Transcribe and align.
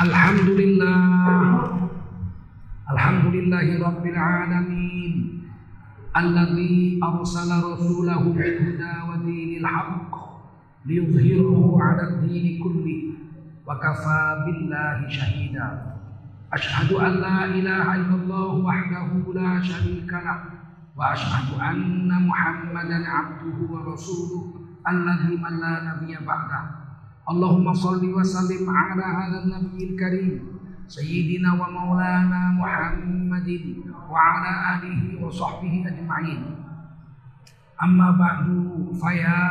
الحمد 0.00 0.48
لله 0.48 1.60
الحمد 2.90 3.24
لله 3.36 3.66
رب 3.88 4.04
العالمين 4.06 5.12
الذي 6.16 7.00
أرسل 7.04 7.50
رسوله 7.72 8.22
بالهدى 8.32 8.94
ودين 9.08 9.60
الحق 9.60 10.12
ليظهره 10.86 11.78
على 11.82 12.02
الدين 12.08 12.46
كله 12.64 13.00
وكفى 13.66 14.20
بالله 14.46 15.08
شهيدا. 15.08 15.68
أشهد 16.52 16.92
أن 16.92 17.12
لا 17.20 17.44
إله 17.44 17.86
إلا 17.94 18.14
الله 18.24 18.50
وحده 18.68 19.08
لا 19.36 19.60
شريك 19.60 20.12
له 20.12 20.40
وأشهد 20.96 21.60
أن 21.60 22.08
محمدا 22.08 22.98
عبده 23.04 23.58
ورسوله 23.68 24.42
الذي 24.88 25.36
من 25.36 25.54
لا 25.60 25.74
نبي 25.92 26.16
بعده. 26.24 26.79
Salli 27.74 28.12
wa 28.14 28.24
sallim 28.24 28.64
ala 28.68 29.04
hadha 29.04 29.48
nabiyil 29.48 29.96
karim 29.98 30.60
سيدنا 30.90 31.54
ومولانا 31.54 32.58
محمد 32.58 33.48
وعلى 34.10 34.52
آله 34.74 35.22
وصحبه 35.22 35.86
أجمعين. 35.86 36.42
أما 37.78 38.10
بعد 38.10 38.46
فيا 38.98 39.42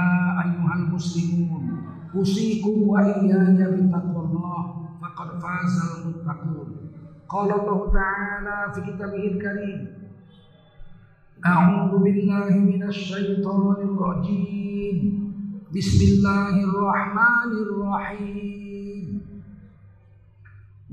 أيها 0.43 0.73
المسلمون 0.75 1.63
أوصيكم 2.15 2.75
وإياي 2.91 3.55
بتقوى 3.55 4.21
الله 4.27 4.61
فقد 5.01 5.29
فاز 5.39 5.75
المتقون. 6.03 6.69
قال 7.29 7.49
الله 7.55 7.79
تعالى 7.93 8.73
في 8.75 8.79
كتابه 8.81 9.23
الكريم 9.31 9.79
أعوذ 11.45 12.03
بالله 12.03 12.49
من 12.51 12.83
الشيطان 12.83 13.75
الرجيم. 13.87 15.28
بسم 15.69 16.01
الله 16.01 16.55
الرحمن 16.65 17.51
الرحيم. 17.61 19.21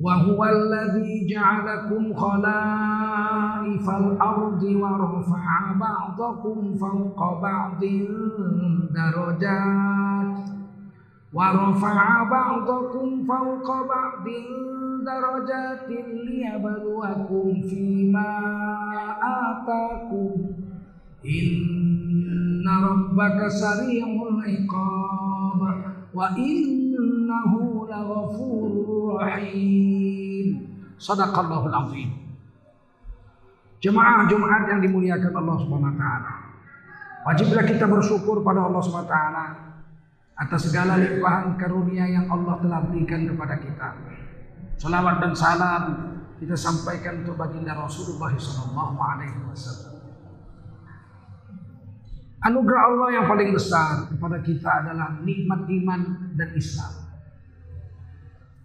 وهو 0.00 0.44
الذي 0.44 1.26
جعلكم 1.32 2.14
خلائف 2.14 3.90
الأرض 3.90 4.62
ورفع 4.62 5.72
بعضكم 5.80 6.74
فوق 6.74 7.40
بعض 7.42 7.80
درجات 8.92 10.44
ورفع 11.32 12.22
بعضكم 12.22 13.08
فوق 13.28 13.68
بعض 13.88 14.26
درجات 15.06 15.88
ليبلوكم 16.28 17.60
فيما 17.68 18.32
آتاكم 19.24 20.30
إن 21.24 21.85
inna 22.66 22.82
rabbaka 22.82 23.46
sari'ul 23.46 24.42
iqab. 24.42 25.60
Wa 26.10 26.34
innahu 26.34 27.86
laghafurur 27.86 29.22
rahim. 29.22 30.66
Sadaqallahul 30.98 31.70
azim. 31.70 32.10
Jemaah 33.78 34.26
Jumat 34.26 34.66
yang 34.66 34.82
dimuliakan 34.82 35.30
Allah 35.30 35.56
Subhanahu 35.62 35.94
wa 35.94 35.98
taala. 36.00 36.32
Wajiblah 37.22 37.62
kita 37.62 37.86
bersyukur 37.86 38.42
pada 38.42 38.66
Allah 38.66 38.82
Subhanahu 38.82 39.06
wa 39.06 39.14
taala 39.14 39.44
atas 40.36 40.66
segala 40.66 40.98
limpahan 40.98 41.54
karunia 41.54 42.02
yang 42.10 42.26
Allah 42.26 42.58
telah 42.58 42.82
berikan 42.90 43.30
kepada 43.30 43.54
kita. 43.62 43.88
Salawat 44.80 45.22
dan 45.22 45.32
salam 45.38 45.82
kita 46.42 46.58
sampaikan 46.58 47.22
untuk 47.22 47.38
baginda 47.38 47.78
Rasulullah 47.78 48.32
SAW. 48.34 49.95
Anugerah 52.44 52.82
Allah 52.92 53.08
yang 53.16 53.26
paling 53.26 53.50
besar 53.56 54.12
kepada 54.12 54.44
kita 54.44 54.68
adalah 54.84 55.16
nikmat 55.24 55.64
iman 55.64 56.00
dan 56.36 56.52
Islam. 56.52 56.92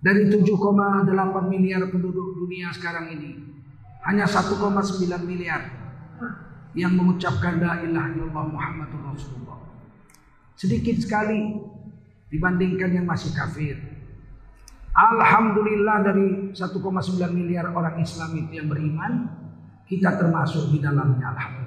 Dari 0.01 0.27
7,8 0.27 1.07
miliar 1.45 1.85
penduduk 1.87 2.35
dunia 2.35 2.73
sekarang 2.73 3.13
ini, 3.15 3.37
hanya 4.01 4.25
1,9 4.25 4.57
miliar 5.23 5.61
yang 6.73 6.97
mengucapkan 6.97 7.61
la 7.61 7.85
ilaha 7.85 8.09
illallah 8.15 8.45
Muhammadur 8.49 9.13
Rasulullah. 9.13 9.61
Sedikit 10.57 10.97
sekali 10.99 11.59
dibandingkan 12.33 12.91
yang 12.95 13.05
masih 13.05 13.29
kafir. 13.35 13.77
Alhamdulillah 14.91 16.03
dari 16.03 16.51
1,9 16.51 16.75
miliar 17.31 17.71
orang 17.71 18.01
Islam 18.03 18.35
itu 18.35 18.51
yang 18.59 18.67
beriman, 18.67 19.29
kita 19.87 20.19
termasuk 20.19 20.71
di 20.73 20.83
dalamnya 20.83 21.31
alhamdulillah. 21.31 21.60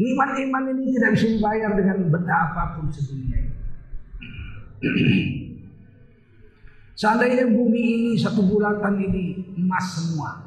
Nikmat 0.00 0.32
iman 0.48 0.64
ini 0.72 0.96
tidak 0.96 1.12
bisa 1.12 1.26
dibayar 1.28 1.76
dengan 1.76 2.08
benda 2.08 2.32
apa 2.32 2.80
pun 2.80 2.88
sedunia. 2.88 3.52
Seandainya 6.96 7.44
bumi 7.52 7.80
ini 7.80 8.12
satu 8.16 8.40
bulatan 8.48 8.96
ini 8.96 9.56
emas 9.60 10.00
semua. 10.00 10.40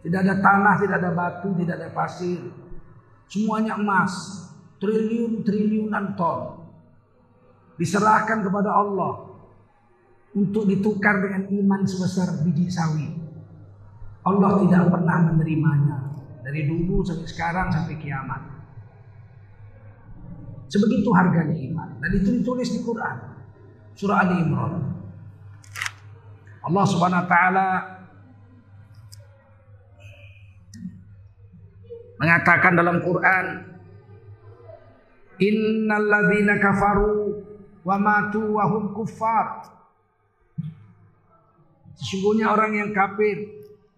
Tidak 0.00 0.20
ada 0.24 0.40
tanah, 0.40 0.74
tidak 0.80 0.96
ada 1.04 1.12
batu, 1.12 1.52
tidak 1.60 1.76
ada 1.84 1.88
pasir. 1.92 2.40
Semuanya 3.28 3.76
emas. 3.76 4.44
Triliun-triliunan 4.80 6.16
ton. 6.16 6.64
Diserahkan 7.76 8.40
kepada 8.40 8.72
Allah. 8.72 9.36
Untuk 10.32 10.64
ditukar 10.64 11.20
dengan 11.24 11.44
iman 11.44 11.84
sebesar 11.84 12.40
biji 12.40 12.72
sawi. 12.72 13.08
Allah 14.24 14.64
tidak 14.64 14.92
pernah 14.92 15.28
menerimanya. 15.28 15.96
Dari 16.40 16.64
dulu 16.64 17.04
sampai 17.04 17.28
sekarang 17.28 17.68
sampai 17.68 18.00
kiamat. 18.00 18.57
Sebegitu 20.68 21.08
harganya 21.16 21.56
iman. 21.56 21.88
Dan 22.04 22.10
itu 22.20 22.28
ditulis 22.40 22.68
di 22.68 22.80
Quran. 22.84 23.16
Surah 23.96 24.20
Ali 24.20 24.44
Imran. 24.44 24.84
Allah 26.60 26.84
Subhanahu 26.84 27.24
wa 27.24 27.28
taala 27.28 27.68
mengatakan 32.20 32.76
dalam 32.76 33.00
Quran 33.00 33.46
Innal 35.38 36.10
ladzina 36.10 36.58
kafaru 36.58 37.46
wa 37.86 37.96
matu 37.96 38.58
wa 38.58 38.64
hum 38.66 38.90
kuffar. 38.90 39.70
Sesungguhnya 41.94 42.50
orang 42.50 42.74
yang 42.74 42.90
kafir 42.90 43.46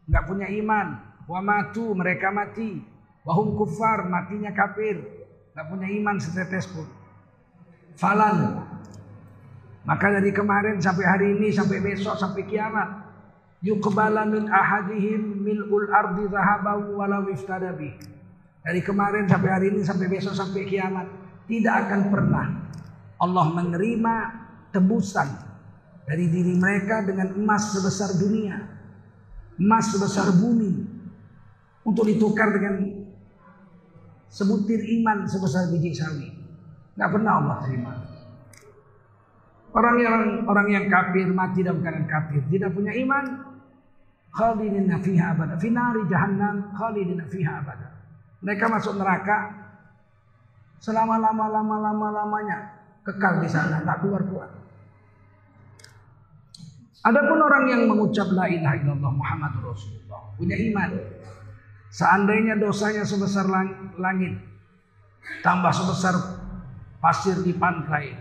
nggak 0.04 0.24
punya 0.28 0.52
iman. 0.60 1.00
Wa 1.24 1.40
matu 1.40 1.96
mereka 1.96 2.28
mati. 2.28 2.84
Wa 3.24 3.32
hum 3.40 3.56
kuffar 3.56 4.04
matinya 4.04 4.52
kafir 4.52 5.19
nggak 5.54 5.66
punya 5.66 5.88
iman 6.00 6.16
setetes 6.22 6.66
pun 6.70 6.86
falan 7.98 8.66
maka 9.84 10.06
dari 10.20 10.30
kemarin 10.30 10.78
sampai 10.78 11.04
hari 11.04 11.26
ini 11.34 11.48
sampai 11.50 11.78
besok 11.80 12.14
sampai 12.20 12.44
kiamat 12.46 13.10
yuqbala 13.64 14.24
min 14.28 14.48
ahadihim 14.48 15.44
mil'ul 15.44 15.88
ardi 15.92 16.24
zahabahu 16.28 16.96
walau 17.00 17.28
iftadabi. 17.28 17.92
Dari 18.60 18.80
kemarin 18.84 19.24
sampai 19.24 19.50
hari 19.50 19.66
ini 19.72 19.80
sampai 19.80 20.06
besok 20.08 20.36
sampai 20.36 20.68
kiamat 20.68 21.08
tidak 21.48 21.88
akan 21.88 22.00
pernah 22.12 22.46
Allah 23.20 23.46
menerima 23.56 24.14
tebusan 24.68 25.28
dari 26.04 26.28
diri 26.28 26.56
mereka 26.56 27.00
dengan 27.04 27.32
emas 27.36 27.72
sebesar 27.72 28.20
dunia, 28.20 28.60
emas 29.56 29.88
sebesar 29.92 30.28
bumi 30.36 30.76
untuk 31.88 32.04
ditukar 32.04 32.52
dengan 32.52 32.84
sebutir 34.30 34.78
iman 35.02 35.26
sebesar 35.26 35.68
biji 35.74 35.90
sawi. 35.92 36.30
Nggak 36.94 37.10
pernah 37.10 37.32
Allah 37.42 37.56
terima. 37.66 37.92
Orang 39.70 39.96
yang 40.02 40.16
orang 40.50 40.68
yang 40.70 40.84
kafir 40.90 41.30
mati 41.30 41.62
dalam 41.62 41.78
keadaan 41.82 42.06
kafir, 42.06 42.42
tidak 42.50 42.74
punya 42.74 42.90
iman, 43.06 43.24
khalidina 44.34 44.98
fiha 44.98 45.34
abada. 45.34 45.54
Finari 45.58 46.02
jahannam 46.10 46.74
khalidina 46.74 47.26
fiha 47.30 47.62
abada. 47.62 47.88
Mereka 48.42 48.66
masuk 48.66 48.98
neraka 48.98 49.52
selama 50.80 51.20
lama 51.20 51.46
lama 51.50 51.76
lama 51.76 52.06
lamanya 52.10 52.58
kekal 53.04 53.38
di 53.42 53.48
sana, 53.50 53.84
tak 53.84 54.02
keluar 54.02 54.22
keluar. 54.26 54.50
Adapun 57.00 57.38
orang 57.40 57.64
yang 57.70 57.82
mengucap 57.88 58.28
la 58.36 58.44
ilaha 58.44 58.76
illallah 58.76 59.12
Muhammadur 59.16 59.72
Rasulullah 59.72 60.36
punya 60.36 60.52
iman. 60.52 60.90
Seandainya 61.90 62.54
dosanya 62.54 63.02
sebesar 63.02 63.50
langit, 63.98 64.38
tambah 65.42 65.74
sebesar 65.74 66.14
pasir 67.02 67.42
di 67.42 67.50
pantai, 67.50 68.14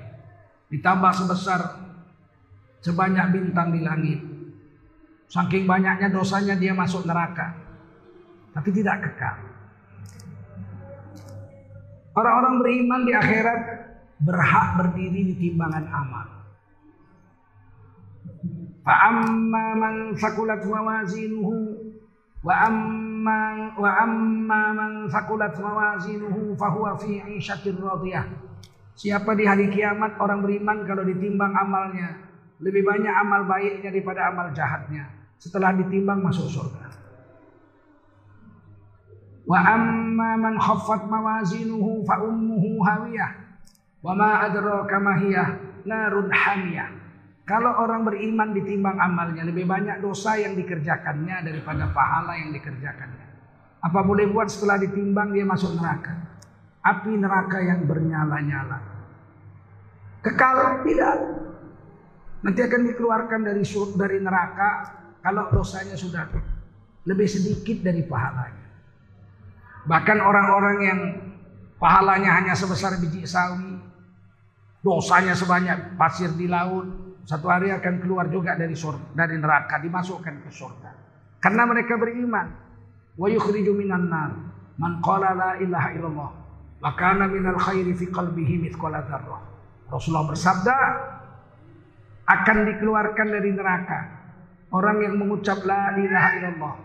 ditambah 0.74 1.14
sebesar 1.14 1.60
sebanyak 2.82 3.26
bintang 3.30 3.70
di 3.70 3.82
langit. 3.86 4.20
Saking 5.30 5.70
banyaknya 5.70 6.10
dosanya 6.10 6.58
dia 6.58 6.74
masuk 6.74 7.06
neraka. 7.06 7.54
Tapi 8.50 8.70
tidak 8.74 9.06
kekal. 9.06 9.38
Orang-orang 12.18 12.56
beriman 12.58 13.02
di 13.06 13.14
akhirat 13.14 13.62
berhak 14.26 14.68
berdiri 14.82 15.30
di 15.30 15.36
timbangan 15.38 15.86
amal. 15.86 16.28
Fa'amma 18.82 19.66
man 19.78 19.96
sakulat 20.18 20.66
mawazinuhu 20.66 21.89
wa 22.40 22.56
amma 22.56 23.42
wa 23.76 23.92
amma 24.00 24.62
man 24.72 24.92
sakulat 25.12 25.60
mawazinuhu 25.60 26.56
fahuwa 26.56 26.96
fi 26.96 27.20
'ishatir 27.20 27.76
radiyah. 27.76 28.26
Siapa 29.00 29.32
di 29.36 29.48
hari 29.48 29.72
kiamat 29.72 30.20
orang 30.20 30.44
beriman 30.44 30.84
kalau 30.84 31.08
ditimbang 31.08 31.56
amalnya 31.56 32.20
lebih 32.60 32.84
banyak 32.84 33.14
amal 33.16 33.48
baiknya 33.48 33.92
daripada 33.96 34.28
amal 34.28 34.52
jahatnya. 34.52 35.08
Setelah 35.40 35.72
ditimbang 35.80 36.20
masuk 36.20 36.52
surga. 36.52 36.92
Wa 39.48 39.60
amma 39.64 40.36
man 40.36 40.60
khaffat 40.60 41.08
mawazinuhu 41.08 42.04
fa 42.04 42.20
ummuhu 42.20 42.84
hawiyah. 42.84 43.32
Wa 44.04 44.12
ma 44.12 44.44
adraka 44.44 45.00
ma 45.00 45.16
narun 45.88 46.28
hamiyah. 46.28 46.99
Kalau 47.50 47.82
orang 47.82 48.06
beriman 48.06 48.54
ditimbang 48.54 49.02
amalnya 49.02 49.42
lebih 49.42 49.66
banyak 49.66 50.06
dosa 50.06 50.38
yang 50.38 50.54
dikerjakannya 50.54 51.42
daripada 51.42 51.90
pahala 51.90 52.38
yang 52.38 52.54
dikerjakannya. 52.54 53.26
Apa 53.82 54.06
boleh 54.06 54.30
buat 54.30 54.54
setelah 54.54 54.78
ditimbang 54.78 55.34
dia 55.34 55.50
masuk 55.50 55.74
neraka? 55.74 56.14
Api 56.86 57.18
neraka 57.18 57.58
yang 57.58 57.90
bernyala-nyala. 57.90 58.78
Kekal 60.22 60.86
tidak. 60.86 61.18
Nanti 62.46 62.60
akan 62.62 62.82
dikeluarkan 62.86 63.42
dari 63.42 63.66
dari 63.98 64.18
neraka 64.22 64.70
kalau 65.26 65.50
dosanya 65.50 65.98
sudah 65.98 66.30
lebih 67.10 67.26
sedikit 67.26 67.82
dari 67.82 68.06
pahalanya. 68.06 68.68
Bahkan 69.90 70.18
orang-orang 70.22 70.78
yang 70.86 71.00
pahalanya 71.82 72.30
hanya 72.38 72.54
sebesar 72.54 73.02
biji 73.02 73.26
sawi, 73.26 73.82
dosanya 74.86 75.34
sebanyak 75.34 75.98
pasir 75.98 76.30
di 76.38 76.46
laut, 76.46 76.99
satu 77.26 77.48
hari 77.48 77.72
akan 77.72 78.04
keluar 78.04 78.28
juga 78.28 78.56
dari 78.56 78.76
surga, 78.76 79.16
dari 79.16 79.36
neraka, 79.40 79.80
dimasukkan 79.82 80.46
ke 80.46 80.50
surga. 80.52 80.90
Karena 81.40 81.64
mereka 81.64 81.96
beriman. 81.96 82.48
Wa 83.20 83.28
yukhriju 83.28 83.76
minan 83.76 84.08
nar 84.08 84.32
man 84.80 85.04
qala 85.04 85.36
la 85.36 85.52
ilaha 85.60 85.90
illallah 85.92 86.32
wa 86.80 86.92
kana 86.96 87.28
minal 87.28 87.60
khairi 87.60 87.92
fi 87.92 88.08
qalbihi 88.08 88.64
mithqala 88.64 89.04
dzarrah. 89.04 89.44
Rasulullah 89.92 90.32
bersabda, 90.32 90.78
akan 92.30 92.58
dikeluarkan 92.70 93.28
dari 93.28 93.50
neraka. 93.52 94.00
Orang 94.70 95.02
yang 95.02 95.18
mengucap 95.18 95.66
la 95.66 95.98
ilaha 95.98 96.30
illallah. 96.38 96.76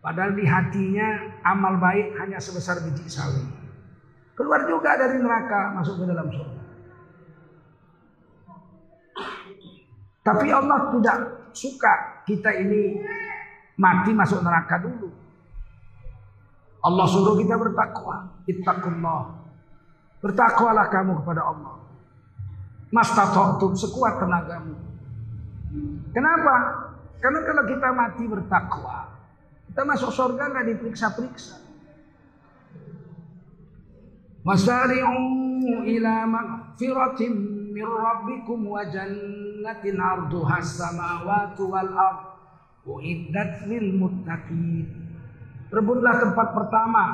Padahal 0.00 0.32
di 0.32 0.44
hatinya 0.48 1.36
amal 1.44 1.76
baik 1.76 2.16
hanya 2.16 2.40
sebesar 2.40 2.80
biji 2.80 3.04
sawi. 3.06 3.44
Keluar 4.32 4.64
juga 4.64 4.96
dari 4.96 5.20
neraka 5.20 5.76
masuk 5.76 6.00
ke 6.00 6.04
dalam 6.08 6.26
surga. 6.32 6.65
Tapi 10.26 10.50
Allah 10.50 10.90
tidak 10.90 11.16
suka 11.54 12.26
kita 12.26 12.50
ini 12.58 12.98
mati 13.78 14.10
masuk 14.10 14.42
neraka 14.42 14.82
dulu. 14.82 15.06
Allah 16.82 17.06
suruh 17.06 17.38
kita 17.38 17.54
bertakwa. 17.54 18.42
Ittaqullah. 18.50 19.22
Bertakwalah 20.18 20.86
kamu 20.90 21.22
kepada 21.22 21.42
Allah. 21.46 21.78
Mastata'tum 22.90 23.78
sekuat 23.78 24.18
tenagamu. 24.18 24.74
Kenapa? 26.10 26.54
Karena 27.22 27.40
kalau 27.42 27.62
kita 27.66 27.88
mati 27.90 28.24
bertakwa, 28.26 29.10
kita 29.70 29.82
masuk 29.82 30.10
surga 30.14 30.42
nggak 30.50 30.66
diperiksa-periksa. 30.74 31.56
Wasari'u 34.46 35.82
ila 35.90 36.14
magfiratin 36.30 37.34
min 37.74 37.82
rabbikum 37.82 38.62
wa 38.70 38.86
jannatin 39.66 39.98
arduha 39.98 40.62
samawati 40.62 41.62
wal 41.66 41.90
ard 41.90 42.20
uiddat 42.86 43.66
lil 43.66 43.98
muttaqin. 43.98 44.86
Rebutlah 45.74 46.22
tempat 46.22 46.54
pertama 46.54 47.04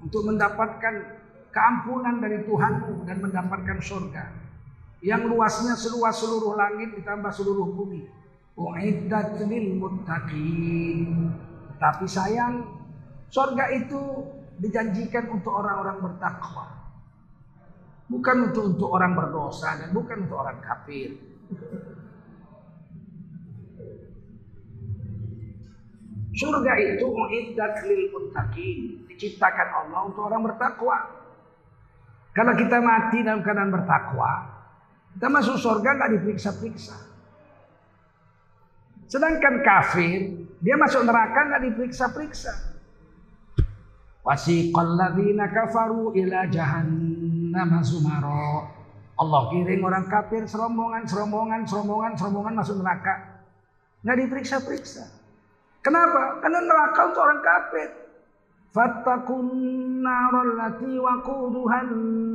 untuk 0.00 0.24
mendapatkan 0.24 1.20
keampunan 1.52 2.16
dari 2.24 2.40
Tuhanmu 2.48 3.04
dan 3.04 3.20
mendapatkan 3.20 3.84
surga 3.84 4.24
yang 5.04 5.28
luasnya 5.28 5.76
seluas 5.76 6.16
seluruh 6.16 6.56
langit 6.56 6.96
ditambah 6.96 7.32
seluruh 7.36 7.68
bumi 7.68 8.08
Uiddat 8.56 9.36
lil 9.44 9.76
muttaqin. 9.76 11.28
Tapi 11.76 12.04
sayang, 12.08 12.64
surga 13.28 13.76
itu 13.76 14.00
dijanjikan 14.56 15.32
untuk 15.32 15.52
orang-orang 15.52 16.00
bertakwa. 16.00 16.68
Bukan 18.08 18.52
untuk 18.52 18.64
untuk 18.76 18.88
orang 18.88 19.16
berdosa 19.16 19.80
dan 19.80 19.92
bukan 19.96 20.28
untuk 20.28 20.44
orang 20.44 20.60
kafir. 20.60 21.30
Surga 26.30 26.72
itu 26.78 27.06
uiddat 27.10 27.82
lil 27.90 28.06
muttaqin, 28.14 29.02
diciptakan 29.10 29.68
Allah 29.82 30.00
untuk 30.06 30.30
orang 30.30 30.46
bertakwa. 30.46 30.96
Kalau 32.30 32.54
kita 32.54 32.78
mati 32.78 33.26
dalam 33.26 33.42
keadaan 33.42 33.74
bertakwa, 33.74 34.46
kita 35.18 35.26
masuk 35.26 35.58
surga 35.58 35.90
nggak 35.98 36.10
diperiksa-periksa. 36.18 36.96
Sedangkan 39.10 39.66
kafir, 39.66 40.46
dia 40.62 40.78
masuk 40.78 41.02
neraka 41.02 41.50
nggak 41.50 41.62
diperiksa-periksa. 41.66 42.54
Wasiqal 44.22 44.94
ladzina 44.94 45.50
kafaru 45.50 46.14
ila 46.14 46.46
jahannam 46.46 47.70
sumara. 47.82 48.70
Allah 49.18 49.42
kirim 49.50 49.82
orang 49.82 50.06
kafir 50.06 50.46
serombongan, 50.46 51.04
serombongan, 51.10 51.66
serombongan, 51.66 52.12
serombongan 52.14 52.54
masuk 52.54 52.78
neraka. 52.78 53.44
Nggak 54.06 54.16
diperiksa-periksa. 54.24 55.19
Kenapa? 55.80 56.44
Karena 56.44 56.60
neraka 56.60 57.00
untuk 57.08 57.22
orang 57.24 57.40
kafir. 57.40 57.88
Fattakun 58.70 59.46
naral 60.04 60.54
lati 60.54 60.94
waquduhan 60.94 61.88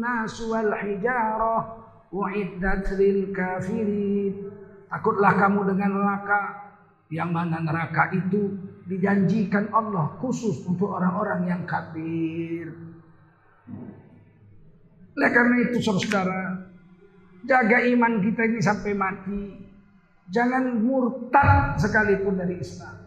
nasu 0.04 0.52
wal 0.52 0.74
hijarah 0.74 1.64
uiddat 2.10 2.90
lil 2.98 3.30
kafirin. 3.32 4.52
Takutlah 4.90 5.34
kamu 5.38 5.76
dengan 5.76 5.92
neraka 5.96 6.42
yang 7.14 7.30
mana 7.30 7.62
neraka 7.62 8.10
itu 8.18 8.58
dijanjikan 8.90 9.70
Allah 9.70 10.18
khusus 10.18 10.66
untuk 10.66 10.90
orang-orang 10.90 11.46
yang 11.46 11.62
kafir. 11.70 12.74
Oleh 15.16 15.32
karena 15.32 15.56
itu 15.64 15.78
saudara, 15.80 16.68
jaga 17.48 17.78
iman 17.88 18.20
kita 18.20 18.42
ini 18.44 18.60
sampai 18.60 18.92
mati. 18.92 19.44
Jangan 20.34 20.82
murtad 20.82 21.78
sekalipun 21.78 22.42
dari 22.42 22.58
Islam. 22.60 23.05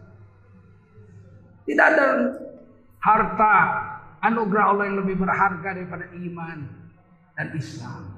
Tidak 1.69 1.85
ada 1.85 2.07
harta 2.97 3.53
anugerah 4.25 4.73
Allah 4.73 4.89
yang 4.89 5.05
lebih 5.05 5.21
berharga 5.21 5.69
daripada 5.77 6.09
iman 6.17 6.65
dan 7.37 7.47
Islam. 7.53 8.17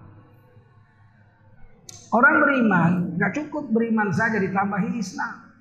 Orang 2.16 2.36
beriman, 2.48 2.92
nggak 3.20 3.32
cukup 3.44 3.68
beriman 3.72 4.08
saja 4.16 4.40
ditambahi 4.40 4.96
Islam. 4.96 5.52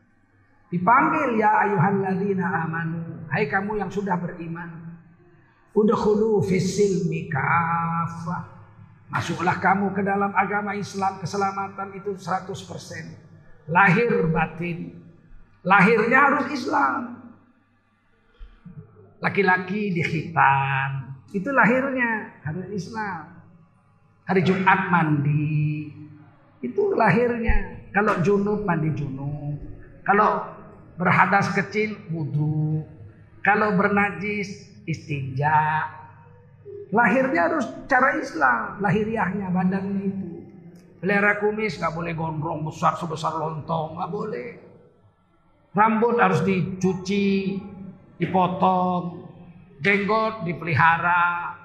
Dipanggil 0.71 1.39
ya 1.39 1.51
ayuhalladzina 1.67 2.47
amanu. 2.63 3.27
Hai 3.27 3.51
kamu 3.51 3.83
yang 3.83 3.91
sudah 3.91 4.15
beriman. 4.19 4.99
Udkhulu 5.75 6.43
fisilmi 6.47 7.27
kafah. 7.27 8.63
Masuklah 9.11 9.59
kamu 9.59 9.91
ke 9.91 10.03
dalam 10.07 10.31
agama 10.35 10.79
Islam 10.79 11.19
keselamatan 11.19 11.99
itu 11.99 12.15
100%. 12.15 12.55
Lahir 13.67 14.31
batin. 14.31 14.95
Lahirnya 15.67 16.19
harus 16.31 16.47
Islam. 16.55 17.20
Laki-laki 19.21 19.93
dikhitan. 19.93 21.21
Itu 21.31 21.53
lahirnya 21.53 22.41
harus 22.43 22.67
Islam. 22.73 23.41
Hari 24.27 24.43
Jumat 24.43 24.91
mandi. 24.91 25.93
Itu 26.65 26.97
lahirnya. 26.97 27.89
Kalau 27.93 28.19
junub 28.25 28.65
mandi 28.65 28.91
junub. 28.97 29.61
Kalau 30.03 30.49
berhadas 30.97 31.53
kecil 31.53 31.97
wudhu. 32.11 32.85
Kalau 33.45 33.77
bernajis 33.77 34.69
istinja. 34.85 35.89
Lahirnya 36.91 37.47
harus 37.47 37.71
cara 37.87 38.19
Islam, 38.19 38.83
lahiriahnya 38.83 39.47
badannya 39.55 40.11
itu. 40.11 40.31
Pelihara 40.99 41.39
kumis 41.39 41.79
nggak 41.79 41.95
boleh 41.95 42.13
gondrong 42.19 42.67
besar 42.67 42.99
sebesar 42.99 43.39
lontong, 43.39 43.97
nggak 43.97 44.11
boleh. 44.11 44.49
Rambut 45.71 46.19
harus 46.19 46.43
dicuci, 46.43 47.57
dipotong, 48.21 49.25
jenggot 49.81 50.45
dipelihara, 50.45 51.57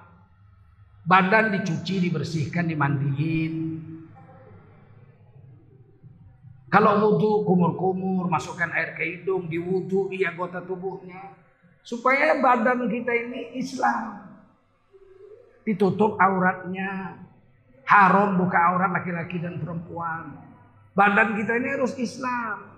badan 1.03 1.51
dicuci, 1.51 2.07
dibersihkan, 2.07 2.71
dimandiin. 2.71 3.55
Kalau 6.71 7.00
wudhu 7.00 7.47
kumur-kumur, 7.47 8.27
masukkan 8.27 8.71
air 8.75 8.95
ke 8.95 9.03
hidung, 9.03 9.47
diwudhu 9.47 10.12
di 10.12 10.24
anggota 10.27 10.59
tubuhnya. 10.63 11.35
Supaya 11.85 12.41
badan 12.41 12.89
kita 12.89 13.13
ini 13.15 13.55
Islam. 13.55 14.25
Ditutup 15.63 16.17
auratnya. 16.19 17.21
Haram 17.85 18.41
buka 18.41 18.57
aurat 18.74 18.91
laki-laki 18.91 19.38
dan 19.38 19.62
perempuan. 19.62 20.41
Badan 20.97 21.38
kita 21.38 21.53
ini 21.62 21.67
harus 21.77 21.93
Islam. 22.01 22.75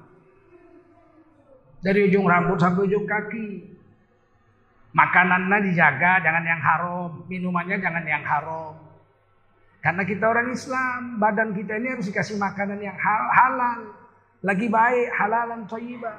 Dari 1.78 2.10
ujung 2.10 2.26
rambut 2.26 2.58
sampai 2.58 2.90
ujung 2.90 3.06
kaki. 3.06 3.78
Makanannya 4.98 5.70
dijaga, 5.70 6.26
jangan 6.26 6.42
yang 6.42 6.62
haram. 6.62 7.12
Minumannya 7.30 7.78
jangan 7.78 8.02
yang 8.02 8.26
haram. 8.26 8.74
Karena 9.78 10.04
kita 10.04 10.26
orang 10.26 10.50
Islam, 10.50 11.22
badan 11.22 11.54
kita 11.54 11.78
ini 11.78 11.94
harus 11.94 12.10
dikasih 12.10 12.42
makanan 12.42 12.82
yang 12.82 12.98
halal. 12.98 13.94
Lagi 14.42 14.68
baik, 14.68 15.08
halalan 15.14 15.70
thayyibah. 15.70 16.18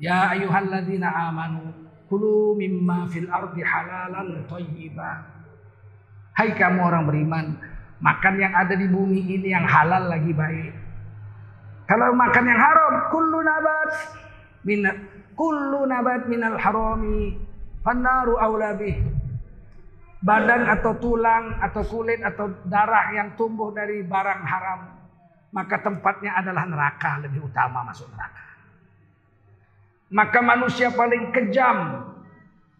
Ya 0.00 0.32
ayyuhalladzina 0.32 1.08
amanu 1.08 1.72
kulu 2.08 2.56
mimma 2.56 3.08
fil 3.08 3.28
ardi 3.28 3.64
halalan 3.64 4.44
thayyibah. 4.48 5.16
Hai 6.36 6.52
kamu 6.56 6.80
orang 6.80 7.04
beriman, 7.08 7.46
makan 8.00 8.34
yang 8.40 8.52
ada 8.52 8.76
di 8.76 8.88
bumi 8.88 9.20
ini 9.26 9.52
yang 9.52 9.64
halal 9.64 10.08
lagi 10.08 10.32
baik. 10.32 10.72
Kalau 11.88 12.14
makan 12.14 12.44
yang 12.46 12.60
haram, 12.60 12.94
kullu 13.10 13.42
nabat 13.42 13.90
min 14.66 14.84
kullu 15.38 15.88
nabat 15.88 16.28
minal 16.28 16.60
harami 16.60 17.36
fannaru 17.80 18.36
aula 18.36 18.76
badan 20.20 20.68
atau 20.68 20.92
tulang 21.00 21.56
atau 21.64 21.82
kulit 21.88 22.20
atau 22.20 22.52
darah 22.68 23.08
yang 23.16 23.32
tumbuh 23.40 23.72
dari 23.72 24.04
barang 24.04 24.42
haram 24.44 24.80
maka 25.50 25.80
tempatnya 25.82 26.36
adalah 26.38 26.68
neraka 26.68 27.18
lebih 27.26 27.42
utama 27.42 27.82
masuk 27.82 28.06
neraka. 28.14 28.44
Maka 30.10 30.38
manusia 30.42 30.90
paling 30.94 31.34
kejam 31.34 32.06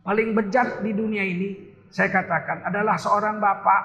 paling 0.04 0.34
bejat 0.34 0.82
di 0.82 0.92
dunia 0.94 1.25
ini 1.25 1.50
saya 1.90 2.10
katakan 2.12 2.62
adalah 2.66 2.94
seorang 2.94 3.42
bapak 3.42 3.82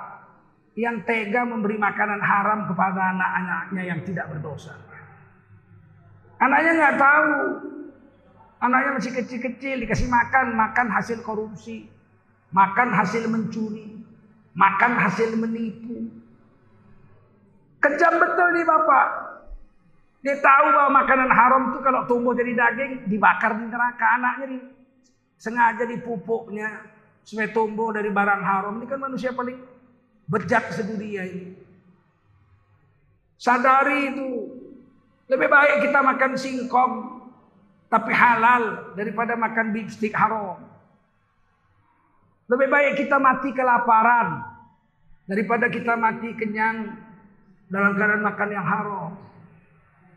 yang 0.76 1.02
tega 1.08 1.48
memberi 1.48 1.80
makanan 1.80 2.20
haram 2.20 2.68
kepada 2.68 3.16
anak-anaknya 3.16 3.84
yang 3.88 4.00
tidak 4.04 4.28
berdosa. 4.30 4.76
Anaknya 6.36 6.72
nggak 6.76 6.98
tahu 7.00 7.32
anaknya 8.64 8.92
masih 9.00 9.12
kecil-kecil 9.14 9.84
dikasih 9.84 10.08
makan 10.08 10.56
makan 10.56 10.88
hasil 10.92 11.20
korupsi 11.22 11.96
makan 12.56 12.90
hasil 12.96 13.28
mencuri, 13.28 14.00
makan 14.56 14.92
hasil 14.96 15.36
menipu. 15.36 16.08
Kejam 17.84 18.16
betul 18.16 18.48
nih 18.56 18.64
Bapak. 18.64 19.08
Dia 20.26 20.42
tahu 20.42 20.66
bahwa 20.74 21.06
makanan 21.06 21.30
haram 21.30 21.62
itu 21.70 21.80
kalau 21.86 22.02
tumbuh 22.10 22.34
jadi 22.34 22.58
daging 22.58 23.06
dibakar 23.06 23.54
di 23.62 23.70
neraka 23.70 24.06
anaknya 24.18 24.46
di, 24.58 24.60
sengaja 25.38 25.86
dipupuknya 25.86 26.82
supaya 27.22 27.54
tumbuh 27.54 27.94
dari 27.94 28.10
barang 28.10 28.42
haram. 28.42 28.82
Ini 28.82 28.90
kan 28.90 29.00
manusia 29.06 29.36
paling 29.38 29.62
bejat 30.26 30.74
sedunia 30.74 31.30
ini. 31.30 31.54
Sadari 33.38 34.18
itu 34.18 34.30
lebih 35.30 35.46
baik 35.46 35.86
kita 35.86 36.00
makan 36.02 36.32
singkong 36.34 37.15
tapi 37.96 38.12
halal 38.12 38.92
daripada 39.00 39.40
makan 39.40 39.72
beef 39.72 39.96
stick 39.96 40.12
haram. 40.12 40.60
Lebih 42.52 42.68
baik 42.68 42.92
kita 43.00 43.16
mati 43.24 43.56
kelaparan 43.56 44.44
daripada 45.32 45.72
kita 45.72 45.96
mati 45.96 46.36
kenyang 46.36 46.92
dalam 47.72 47.96
keadaan 47.96 48.20
makan 48.20 48.50
yang 48.52 48.68
haram. 48.68 49.16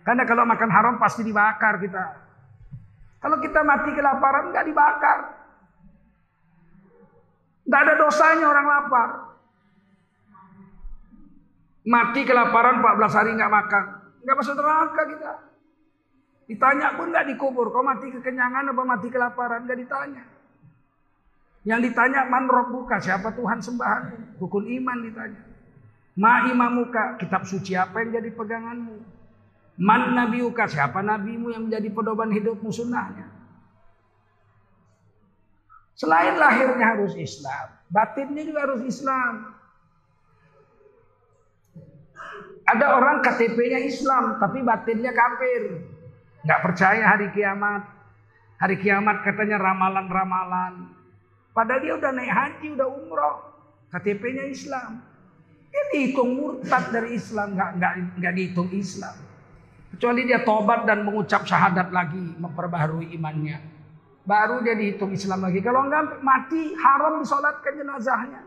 Karena 0.02 0.26
kalau 0.26 0.42
makan 0.42 0.70
haram 0.74 0.94
pasti 0.98 1.22
dibakar 1.22 1.78
kita. 1.78 2.18
Kalau 3.22 3.38
kita 3.38 3.62
mati 3.62 3.94
kelaparan 3.94 4.50
nggak 4.50 4.66
dibakar. 4.66 5.18
Nggak 7.62 7.80
ada 7.86 7.94
dosanya 7.94 8.46
orang 8.50 8.66
lapar. 8.66 9.08
Mati 11.86 12.26
kelaparan 12.26 12.82
14 12.82 13.18
hari 13.22 13.30
nggak 13.38 13.54
makan. 13.54 13.84
Nggak 14.26 14.36
masuk 14.42 14.54
neraka 14.58 15.02
kita. 15.14 15.32
Ditanya 16.48 16.96
pun 16.96 17.12
nggak 17.12 17.28
dikubur. 17.28 17.68
Kau 17.68 17.84
mati 17.84 18.08
kekenyangan 18.08 18.72
apa 18.72 18.82
mati 18.82 19.12
kelaparan? 19.12 19.68
Nggak 19.68 19.80
ditanya. 19.84 20.24
Yang 21.68 21.92
ditanya 21.92 22.24
man 22.24 22.48
buka 22.48 22.96
siapa 22.96 23.36
Tuhan 23.36 23.60
sembahan? 23.60 24.40
Rukun 24.40 24.64
iman 24.64 24.98
ditanya. 25.04 25.42
Ma 26.18 26.50
imamuka, 26.50 27.14
kitab 27.20 27.46
suci 27.46 27.78
apa 27.78 28.02
yang 28.02 28.18
jadi 28.18 28.34
peganganmu? 28.34 28.96
Man 29.78 30.18
nabiuka, 30.18 30.66
siapa 30.66 30.98
nabimu 30.98 31.54
yang 31.54 31.70
menjadi 31.70 31.94
pedoman 31.94 32.34
hidupmu 32.34 32.66
sunnahnya? 32.74 33.30
Selain 35.94 36.34
lahirnya 36.34 36.98
harus 36.98 37.14
Islam, 37.14 37.70
batinnya 37.90 38.42
juga 38.42 38.66
harus 38.66 38.82
Islam. 38.82 39.54
Ada 42.66 42.86
orang 42.98 43.22
KTP-nya 43.22 43.78
Islam, 43.86 44.42
tapi 44.42 44.62
batinnya 44.66 45.14
kafir. 45.14 45.86
Nggak 46.42 46.60
percaya 46.62 47.02
hari 47.02 47.30
kiamat. 47.34 47.82
Hari 48.58 48.76
kiamat 48.82 49.22
katanya 49.22 49.58
ramalan-ramalan. 49.62 50.90
Padahal 51.54 51.82
dia 51.82 51.94
udah 51.94 52.10
naik 52.14 52.32
haji, 52.32 52.66
udah 52.74 52.88
umroh. 52.90 53.36
KTP-nya 53.90 54.44
Islam. 54.50 55.02
Dia 55.68 55.82
dihitung 55.94 56.34
murtad 56.36 56.90
dari 56.90 57.16
Islam, 57.16 57.54
nggak 57.54 57.70
nggak 57.78 57.92
nggak 58.18 58.32
dihitung 58.34 58.70
Islam. 58.72 59.14
Kecuali 59.94 60.20
dia 60.28 60.44
tobat 60.44 60.84
dan 60.84 61.02
mengucap 61.02 61.48
syahadat 61.48 61.88
lagi, 61.90 62.20
memperbaharui 62.36 63.10
imannya. 63.16 63.58
Baru 64.28 64.60
dia 64.60 64.76
dihitung 64.76 65.16
Islam 65.16 65.48
lagi. 65.48 65.64
Kalau 65.64 65.88
enggak 65.88 66.20
mati 66.20 66.76
haram 66.76 67.24
disolatkan 67.24 67.72
jenazahnya. 67.72 68.44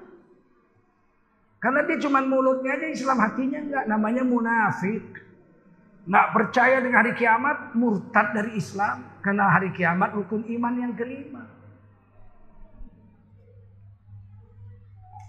Karena 1.57 1.81
dia 1.85 1.97
cuma 2.01 2.21
mulutnya 2.21 2.77
aja 2.77 2.87
Islam 2.89 3.17
hatinya 3.17 3.59
enggak. 3.59 3.83
Namanya 3.89 4.21
munafik. 4.21 5.30
Nggak 6.01 6.27
percaya 6.33 6.81
dengan 6.81 7.05
hari 7.05 7.13
kiamat, 7.13 7.77
murtad 7.77 8.33
dari 8.33 8.57
Islam. 8.57 9.05
Karena 9.21 9.53
hari 9.53 9.69
kiamat 9.69 10.17
rukun 10.17 10.49
iman 10.49 10.73
yang 10.73 10.93
kelima. 10.97 11.45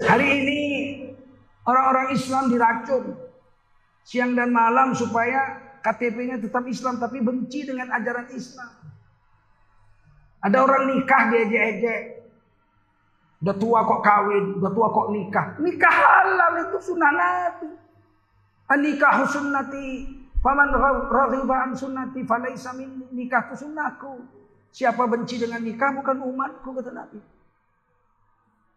Hari 0.02 0.26
ini 0.42 0.60
orang-orang 1.62 2.16
Islam 2.16 2.50
diracun 2.50 3.14
siang 4.02 4.34
dan 4.34 4.50
malam 4.50 4.96
supaya 4.98 5.62
KTP-nya 5.84 6.42
tetap 6.42 6.66
Islam 6.66 6.98
tapi 6.98 7.22
benci 7.22 7.68
dengan 7.68 7.92
ajaran 7.92 8.32
Islam. 8.34 8.72
Ada 10.42 10.56
orang 10.58 10.82
nikah 10.90 11.22
diejek-ejek. 11.30 12.02
Udah 13.42 13.56
tua 13.58 13.78
kok 13.86 14.02
kawin, 14.02 14.58
udah 14.58 14.70
tua 14.74 14.88
kok 14.90 15.08
nikah. 15.10 15.46
Nikah 15.58 15.94
halal 15.94 16.52
itu 16.66 16.78
sunnah 16.82 17.12
Nabi. 17.14 17.70
Nikah 18.72 19.14
sunnati 19.28 19.86
Faman 20.42 20.74
raghiba 21.06 21.70
an 21.70 21.70
sunnati 21.78 22.26
falaisa 22.26 22.74
min 22.74 23.06
nikah 23.14 23.46
itu 23.46 23.62
sunnahku. 23.62 24.26
Siapa 24.74 25.06
benci 25.06 25.38
dengan 25.38 25.62
nikah 25.62 25.94
bukan 25.94 26.18
umatku 26.18 26.74
kata 26.74 26.90
Nabi. 26.90 27.22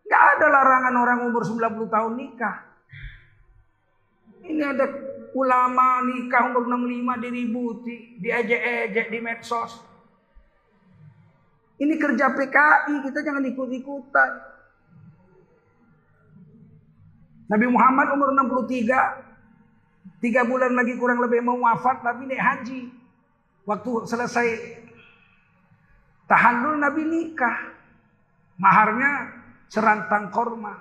Gak 0.05 0.23
ada 0.37 0.45
larangan 0.53 0.93
orang 0.93 1.19
umur 1.25 1.41
90 1.41 1.89
tahun 1.89 2.13
nikah. 2.13 2.55
Ini 4.45 4.61
ada 4.61 4.85
ulama 5.33 6.05
nikah 6.05 6.53
umur 6.53 6.69
65 6.69 7.25
diributi, 7.25 8.21
diejek-ejek 8.21 9.09
di 9.09 9.19
medsos. 9.25 9.81
Ini 11.81 11.97
kerja 11.97 12.31
PKI, 12.31 12.93
kita 13.09 13.19
jangan 13.25 13.43
ikut-ikutan. 13.43 14.31
Nabi 17.49 17.65
Muhammad 17.67 18.13
umur 18.13 18.31
63, 18.31 19.34
tiga 20.23 20.47
bulan 20.47 20.75
lagi 20.75 20.95
kurang 20.99 21.19
lebih 21.23 21.43
mau 21.43 21.59
wafat, 21.59 22.03
tapi 22.03 22.27
naik 22.27 22.41
haji. 22.41 22.91
Waktu 23.65 23.91
selesai 24.05 24.47
tahan 26.29 26.79
Nabi 26.79 27.01
nikah. 27.05 27.73
Maharnya 28.55 29.35
serantang 29.67 30.31
korma. 30.31 30.79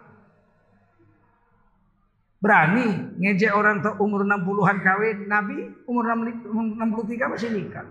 Berani 2.38 3.18
ngejek 3.18 3.50
orang 3.50 3.82
umur 3.98 4.22
60-an 4.22 4.78
kawin, 4.84 5.26
Nabi 5.26 5.74
umur 5.88 6.06
63 6.06 7.32
masih 7.34 7.50
nikah. 7.50 7.82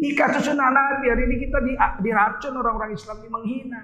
Nikah 0.00 0.26
itu 0.32 0.40
sunnah 0.52 0.70
Nabi. 0.72 1.12
Hari 1.12 1.24
ini 1.28 1.36
kita 1.44 1.58
diracun 2.00 2.54
orang-orang 2.56 2.96
Islam 2.96 3.16
ini 3.20 3.28
menghina. 3.28 3.80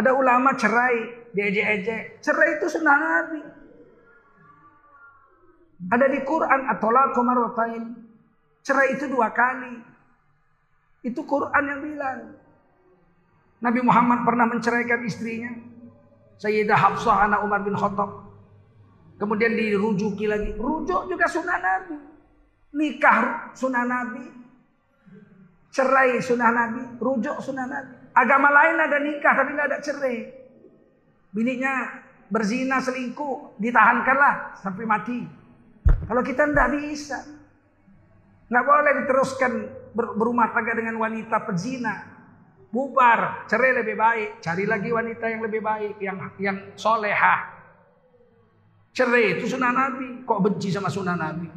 Ada 0.00 0.16
ulama 0.16 0.56
cerai, 0.56 1.28
diejek-ejek. 1.36 2.24
Cerai 2.24 2.56
itu 2.56 2.72
sunnah 2.72 2.96
Nabi. 2.96 3.40
Ada 5.92 6.08
di 6.08 6.24
Quran 6.24 6.60
atau 6.72 6.88
lakomarotain. 6.88 7.84
Cerai 8.64 8.96
itu 8.96 9.12
dua 9.12 9.28
kali. 9.28 9.76
Itu 11.04 11.20
Quran 11.28 11.64
yang 11.68 11.80
bilang. 11.84 12.32
Nabi 13.60 13.80
Muhammad 13.84 14.24
pernah 14.24 14.48
menceraikan 14.48 15.04
istrinya. 15.04 15.52
Sayyidah 16.40 16.80
Hafsah 16.80 17.28
anak 17.28 17.44
Umar 17.44 17.60
bin 17.60 17.76
Khattab. 17.76 18.24
Kemudian 19.20 19.52
dirujuki 19.52 20.24
lagi. 20.24 20.56
Rujuk 20.56 21.12
juga 21.12 21.28
sunnah 21.28 21.60
Nabi. 21.60 21.96
Nikah 22.72 23.52
sunnah 23.52 23.84
Nabi. 23.84 24.24
Cerai 25.68 26.24
sunnah 26.24 26.48
Nabi. 26.48 26.96
Rujuk 26.96 27.36
sunnah 27.44 27.68
Nabi. 27.68 27.99
Agama 28.10 28.48
lain 28.50 28.76
ada 28.78 28.98
nikah 28.98 29.32
tapi 29.38 29.50
nggak 29.54 29.68
ada 29.70 29.78
cerai. 29.78 30.18
Bininya 31.30 31.74
berzina 32.26 32.82
selingkuh. 32.82 33.58
Ditahankanlah 33.58 34.58
sampai 34.58 34.84
mati. 34.86 35.18
Kalau 36.06 36.22
kita 36.26 36.50
tidak 36.50 36.68
bisa. 36.74 37.18
Nggak 38.50 38.64
boleh 38.66 38.92
diteruskan 39.04 39.52
berumah 39.94 40.50
tangga 40.50 40.74
dengan 40.74 40.98
wanita 40.98 41.38
pezina. 41.46 42.18
bubar, 42.70 43.50
cerai 43.50 43.82
lebih 43.82 43.98
baik, 43.98 44.30
cari 44.38 44.62
lagi 44.62 44.94
wanita 44.94 45.26
yang 45.26 45.42
lebih 45.42 45.58
baik, 45.58 45.98
yang 45.98 46.16
yang 46.38 46.56
soleha. 46.78 47.50
Cerai 48.94 49.38
itu 49.38 49.50
sunnah 49.50 49.74
Nabi, 49.74 50.22
kok 50.22 50.38
benci 50.38 50.70
sama 50.70 50.86
sunnah 50.86 51.18
Nabi? 51.18 51.50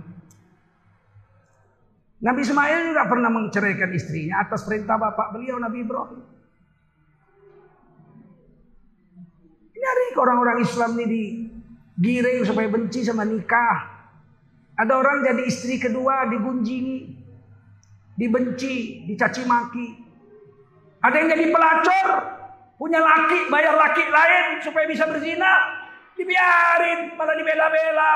Nabi 2.24 2.40
Ismail 2.40 2.94
juga 2.94 3.04
pernah 3.06 3.30
menceraikan 3.30 3.92
istrinya 3.94 4.42
atas 4.42 4.64
perintah 4.66 4.96
bapak 4.98 5.38
beliau 5.38 5.62
Nabi 5.62 5.86
Ibrahim. 5.86 6.22
Ini 9.84 9.92
hari 9.92 10.16
orang-orang 10.16 10.64
Islam 10.64 10.96
ini 10.96 11.44
digiring 12.00 12.48
supaya 12.48 12.72
benci 12.72 13.04
sama 13.04 13.28
nikah. 13.28 14.08
Ada 14.80 14.96
orang 14.96 15.28
jadi 15.28 15.44
istri 15.44 15.76
kedua 15.76 16.24
digunjingi, 16.32 17.12
dibenci, 18.16 19.04
dicaci 19.04 19.44
maki. 19.44 20.00
Ada 21.04 21.16
yang 21.20 21.36
jadi 21.36 21.52
pelacur, 21.52 22.08
punya 22.80 23.04
laki, 23.04 23.52
bayar 23.52 23.76
laki 23.76 24.08
lain 24.08 24.64
supaya 24.64 24.88
bisa 24.88 25.04
berzina, 25.04 25.52
dibiarin, 26.16 27.20
malah 27.20 27.36
dibela-bela. 27.36 28.14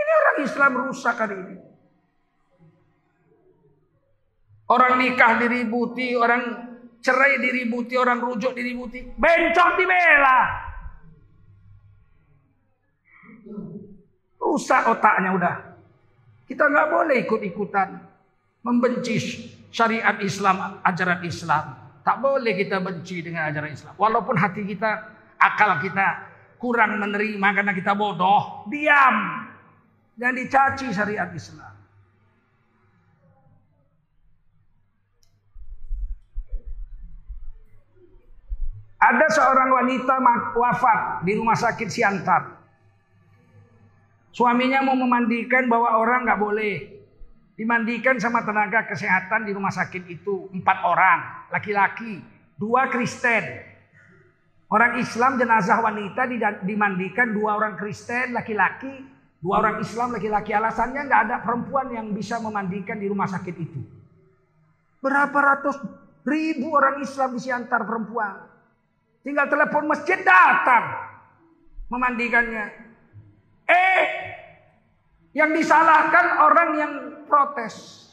Ini 0.00 0.12
orang 0.16 0.36
Islam 0.48 0.72
rusak 0.80 1.16
hari 1.20 1.36
ini. 1.44 1.56
Orang 4.64 4.96
nikah 4.96 5.44
diributi, 5.44 6.16
orang 6.16 6.72
cerai 7.04 7.36
diributi, 7.36 8.00
orang 8.00 8.16
rujuk 8.24 8.56
diributi. 8.56 9.04
Bencong 9.04 9.72
dibela. 9.76 10.40
Rusak 14.40 14.82
otaknya 14.88 15.30
udah. 15.36 15.56
Kita 16.48 16.64
nggak 16.64 16.88
boleh 16.88 17.16
ikut-ikutan 17.28 17.88
membenci 18.64 19.20
syariat 19.68 20.16
Islam, 20.24 20.80
ajaran 20.80 21.20
Islam. 21.28 21.64
Tak 22.00 22.20
boleh 22.20 22.52
kita 22.56 22.80
benci 22.80 23.20
dengan 23.20 23.52
ajaran 23.52 23.72
Islam. 23.72 23.94
Walaupun 24.00 24.36
hati 24.40 24.64
kita, 24.64 24.90
akal 25.36 25.80
kita 25.84 26.32
kurang 26.56 26.96
menerima 26.96 27.48
karena 27.52 27.72
kita 27.76 27.92
bodoh. 27.92 28.64
Diam. 28.72 29.44
Jangan 30.16 30.36
dicaci 30.36 30.86
syariat 30.92 31.28
Islam. 31.32 31.73
Ada 39.04 39.26
seorang 39.36 39.68
wanita 39.68 40.16
wafat 40.56 41.28
di 41.28 41.36
rumah 41.36 41.52
sakit 41.52 41.88
Siantar. 41.92 42.56
Suaminya 44.32 44.80
mau 44.80 44.96
memandikan 44.96 45.68
bahwa 45.68 46.00
orang 46.00 46.24
nggak 46.24 46.40
boleh. 46.40 46.76
Dimandikan 47.54 48.18
sama 48.18 48.42
tenaga 48.42 48.82
kesehatan 48.88 49.46
di 49.46 49.52
rumah 49.54 49.70
sakit 49.70 50.10
itu 50.10 50.50
empat 50.50 50.78
orang, 50.82 51.46
laki-laki, 51.54 52.18
dua 52.58 52.90
Kristen. 52.90 53.44
Orang 54.72 54.98
Islam 54.98 55.38
jenazah 55.38 55.78
wanita 55.78 56.26
dimandikan 56.66 57.30
dua 57.30 57.54
orang 57.60 57.78
Kristen 57.78 58.34
laki-laki, 58.34 58.90
dua 59.38 59.62
orang 59.62 59.78
Islam 59.84 60.16
laki-laki. 60.16 60.50
Alasannya 60.50 61.06
nggak 61.06 61.22
ada 61.30 61.36
perempuan 61.44 61.92
yang 61.94 62.10
bisa 62.10 62.40
memandikan 62.42 62.98
di 62.98 63.06
rumah 63.06 63.28
sakit 63.30 63.54
itu. 63.54 63.80
Berapa 64.98 65.36
ratus 65.36 65.78
ribu 66.26 66.72
orang 66.72 67.04
Islam 67.04 67.36
di 67.36 67.40
Siantar 67.44 67.84
perempuan. 67.86 68.53
Tinggal 69.24 69.48
telepon 69.48 69.88
masjid 69.88 70.20
datang 70.20 71.00
memandikannya. 71.88 72.66
Eh, 73.64 74.02
yang 75.32 75.50
disalahkan 75.56 76.44
orang 76.44 76.70
yang 76.76 76.92
protes. 77.24 78.04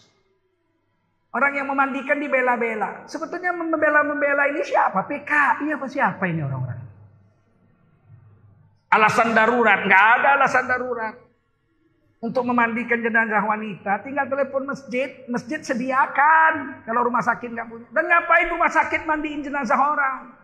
Orang 1.32 1.56
yang 1.56 1.68
memandikan 1.68 2.20
dibela-bela. 2.20 3.08
Sebetulnya 3.08 3.56
membela-membela 3.56 4.52
ini 4.52 4.64
siapa? 4.68 5.08
PKI 5.08 5.68
apa 5.72 5.88
siapa 5.88 6.24
ini 6.28 6.44
orang-orang? 6.44 6.80
Alasan 8.92 9.32
darurat. 9.32 9.80
Nggak 9.88 10.06
ada 10.20 10.28
alasan 10.36 10.68
darurat. 10.68 11.16
Untuk 12.20 12.44
memandikan 12.44 13.00
jenazah 13.00 13.48
wanita. 13.48 14.04
Tinggal 14.04 14.28
telepon 14.28 14.68
masjid. 14.68 15.24
Masjid 15.32 15.64
sediakan. 15.64 16.84
Kalau 16.84 17.08
rumah 17.08 17.24
sakit 17.24 17.48
nggak 17.48 17.68
punya. 17.68 17.88
Dan 17.96 18.12
ngapain 18.12 18.48
rumah 18.52 18.68
sakit 18.68 19.08
mandiin 19.08 19.40
jenazah 19.40 19.80
orang? 19.80 20.41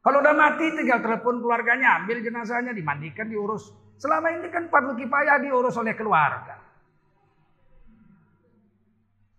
Kalau 0.00 0.24
udah 0.24 0.32
mati 0.32 0.72
tinggal 0.72 1.04
telepon 1.04 1.44
keluarganya. 1.44 2.00
Ambil 2.00 2.24
jenazahnya 2.24 2.72
dimandikan 2.72 3.28
diurus. 3.28 3.68
Selama 4.00 4.32
ini 4.32 4.48
kan 4.48 4.72
fardu 4.72 4.96
kifayah 4.96 5.36
diurus 5.44 5.76
oleh 5.76 5.92
keluarga. 5.92 6.56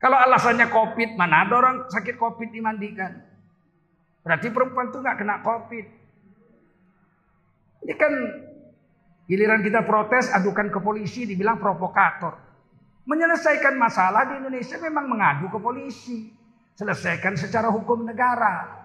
Kalau 0.02 0.18
alasannya 0.18 0.70
COVID, 0.70 1.18
mana 1.18 1.46
ada 1.46 1.54
orang 1.62 1.78
sakit 1.90 2.18
COVID 2.18 2.50
dimandikan? 2.50 3.22
Berarti 4.26 4.50
perempuan 4.50 4.90
itu 4.90 4.98
nggak 4.98 5.18
kena 5.18 5.46
COVID. 5.46 5.86
Ini 7.86 7.94
kan 7.98 8.14
giliran 9.30 9.62
kita 9.62 9.86
protes, 9.86 10.34
adukan 10.34 10.74
ke 10.74 10.82
polisi, 10.82 11.30
dibilang 11.30 11.62
provokator. 11.62 12.38
Menyelesaikan 13.06 13.78
masalah 13.78 14.30
di 14.30 14.42
Indonesia 14.42 14.78
memang 14.82 15.06
mengadu 15.10 15.50
ke 15.54 15.58
polisi. 15.62 16.34
Selesaikan 16.78 17.38
secara 17.38 17.70
hukum 17.70 18.06
negara. 18.06 18.81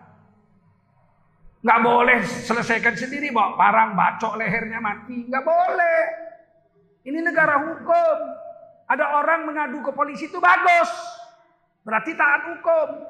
Nggak 1.67 1.83
boleh 1.83 2.23
selesaikan 2.23 2.95
sendiri, 2.95 3.35
bawa 3.35 3.59
parang, 3.59 3.99
bacok 3.99 4.39
lehernya 4.39 4.79
mati. 4.79 5.27
Nggak 5.27 5.43
boleh. 5.43 6.01
Ini 7.03 7.19
negara 7.27 7.59
hukum. 7.59 8.17
Ada 8.87 9.19
orang 9.19 9.51
mengadu 9.51 9.83
ke 9.83 9.91
polisi 9.91 10.31
itu 10.31 10.39
bagus. 10.39 10.87
Berarti 11.83 12.15
taat 12.15 12.55
hukum. 12.55 13.03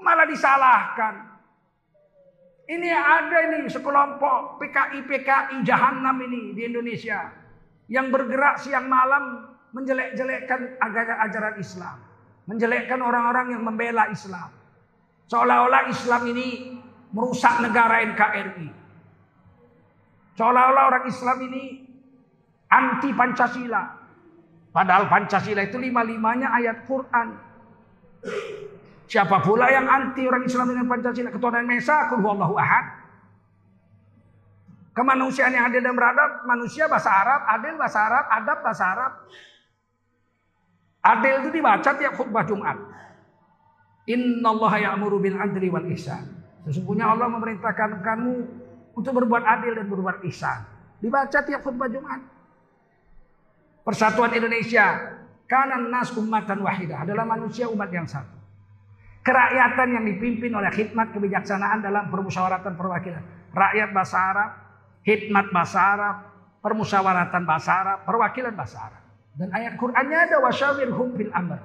Malah 0.00 0.24
disalahkan. 0.24 1.28
Ini 2.72 2.88
ada 2.88 3.52
ini 3.52 3.68
sekelompok 3.68 4.56
PKI-PKI 4.64 5.60
jahanam 5.60 6.16
ini 6.24 6.56
di 6.56 6.72
Indonesia. 6.72 7.28
Yang 7.84 8.16
bergerak 8.16 8.64
siang 8.64 8.88
malam 8.88 9.44
menjelek-jelekkan 9.76 10.80
ajaran 11.20 11.60
Islam. 11.60 12.00
Menjelekkan 12.48 13.04
orang-orang 13.04 13.60
yang 13.60 13.60
membela 13.60 14.08
Islam. 14.08 14.48
Seolah-olah 15.28 15.92
Islam 15.92 16.22
ini 16.32 16.79
merusak 17.10 17.62
negara 17.62 18.02
NKRI. 18.06 18.68
Seolah-olah 20.38 20.84
orang 20.88 21.04
Islam 21.10 21.38
ini 21.50 21.62
anti 22.70 23.10
Pancasila. 23.12 23.82
Padahal 24.70 25.10
Pancasila 25.10 25.60
itu 25.66 25.76
lima-limanya 25.76 26.54
ayat 26.54 26.86
Quran. 26.86 27.28
Siapa 29.10 29.42
pula 29.42 29.66
yang 29.74 29.90
anti 29.90 30.22
orang 30.24 30.46
Islam 30.46 30.70
dengan 30.70 30.86
Pancasila? 30.86 31.34
Ketua 31.34 31.50
dan 31.50 31.66
Mesa, 31.66 32.08
Allahu 32.14 32.54
Ahad. 32.54 32.86
Kemanusiaan 34.90 35.54
yang 35.54 35.70
adil 35.70 35.82
dan 35.82 35.94
beradab, 35.94 36.46
manusia 36.46 36.90
bahasa 36.90 37.10
Arab, 37.10 37.46
adil 37.46 37.74
bahasa 37.78 37.98
Arab, 38.06 38.24
adab 38.30 38.58
bahasa 38.62 38.84
Arab. 38.86 39.12
Adil 41.00 41.34
itu 41.46 41.50
dibaca 41.54 41.90
tiap 41.96 42.12
khutbah 42.18 42.44
Jumat. 42.44 42.76
Inna 44.10 44.48
Allah 44.50 44.72
ya'muru 44.90 45.22
bil 45.22 45.38
adli 45.38 45.68
wal 45.70 45.86
ihsan. 45.94 46.39
Sesungguhnya 46.68 47.08
Allah 47.08 47.28
memerintahkan 47.32 48.04
kamu 48.04 48.32
untuk 48.92 49.12
berbuat 49.16 49.44
adil 49.44 49.80
dan 49.80 49.86
berbuat 49.88 50.20
ihsan. 50.28 50.60
Dibaca 51.00 51.38
tiap 51.40 51.64
khutbah 51.64 51.88
Jumat. 51.88 52.20
Persatuan 53.80 54.36
Indonesia, 54.36 55.16
kanan 55.48 55.88
nas 55.88 56.12
ummatan 56.12 56.60
wahidah 56.60 57.08
adalah 57.08 57.24
manusia 57.24 57.64
umat 57.72 57.88
yang 57.88 58.04
satu. 58.04 58.36
Kerakyatan 59.24 59.88
yang 59.96 60.04
dipimpin 60.04 60.52
oleh 60.52 60.68
khidmat 60.72 61.12
kebijaksanaan 61.16 61.80
dalam 61.80 62.12
permusyawaratan 62.12 62.76
perwakilan. 62.76 63.24
Rakyat 63.52 63.88
bahasa 63.96 64.16
Arab, 64.20 64.50
khidmat 65.04 65.48
bahasa 65.48 65.80
Arab, 65.80 66.16
permusyawaratan 66.60 67.42
bahasa 67.48 67.70
Arab, 67.72 67.98
perwakilan 68.04 68.52
bahasa 68.52 68.78
Arab. 68.84 69.02
Dan 69.36 69.48
ayat 69.56 69.80
Qur'annya 69.80 70.18
ada 70.28 70.36
wasyawirhum 70.44 71.16
fil 71.16 71.32
amr. 71.32 71.60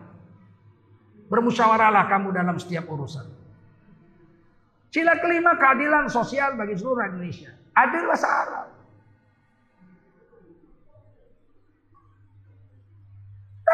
Bermusyawarahlah 1.28 2.08
kamu 2.08 2.32
dalam 2.32 2.56
setiap 2.56 2.88
urusan. 2.88 3.28
Sila 4.96 5.20
kelima 5.20 5.60
keadilan 5.60 6.08
sosial 6.08 6.56
bagi 6.56 6.80
seluruh 6.80 7.04
Indonesia. 7.12 7.52
Adil 7.76 8.08
bahasa 8.08 8.32
Arab. 8.32 8.68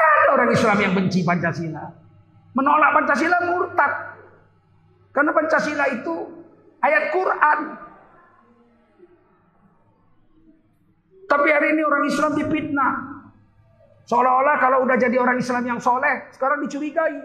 ada 0.02 0.30
orang 0.34 0.50
Islam 0.50 0.78
yang 0.82 0.94
benci 0.98 1.22
Pancasila. 1.22 1.86
Menolak 2.58 2.90
Pancasila 2.98 3.38
murtad. 3.54 4.18
Karena 5.14 5.30
Pancasila 5.30 5.86
itu 5.94 6.16
ayat 6.82 7.14
Quran. 7.14 7.60
Tapi 11.30 11.48
hari 11.54 11.68
ini 11.78 11.82
orang 11.86 12.04
Islam 12.10 12.32
dipitnah. 12.34 12.94
Seolah-olah 14.10 14.58
kalau 14.58 14.90
udah 14.90 14.98
jadi 14.98 15.22
orang 15.22 15.38
Islam 15.38 15.70
yang 15.70 15.78
soleh, 15.78 16.34
sekarang 16.34 16.66
dicurigai. 16.66 17.22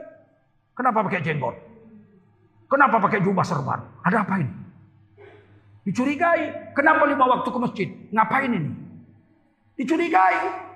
Kenapa 0.77 1.01
pakai 1.01 1.25
jenggot? 1.25 1.66
Kenapa 2.67 2.99
pakai 2.99 3.23
jubah 3.23 3.47
serban? 3.47 3.81
Ada 4.03 4.27
apa 4.27 4.43
ini? 4.43 4.51
Dicurigai. 5.87 6.75
Kenapa 6.75 7.07
lima 7.07 7.31
waktu 7.31 7.49
ke 7.49 7.59
masjid? 7.63 7.89
Ngapain 8.11 8.51
ini? 8.51 8.71
Dicurigai. 9.79 10.67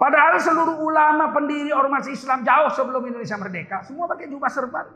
Padahal 0.00 0.34
seluruh 0.40 0.82
ulama 0.82 1.30
pendiri 1.30 1.70
ormas 1.70 2.08
Islam 2.08 2.42
jauh 2.42 2.72
sebelum 2.74 3.06
Indonesia 3.06 3.38
merdeka, 3.38 3.86
semua 3.86 4.10
pakai 4.10 4.26
jubah 4.26 4.50
serban. 4.50 4.88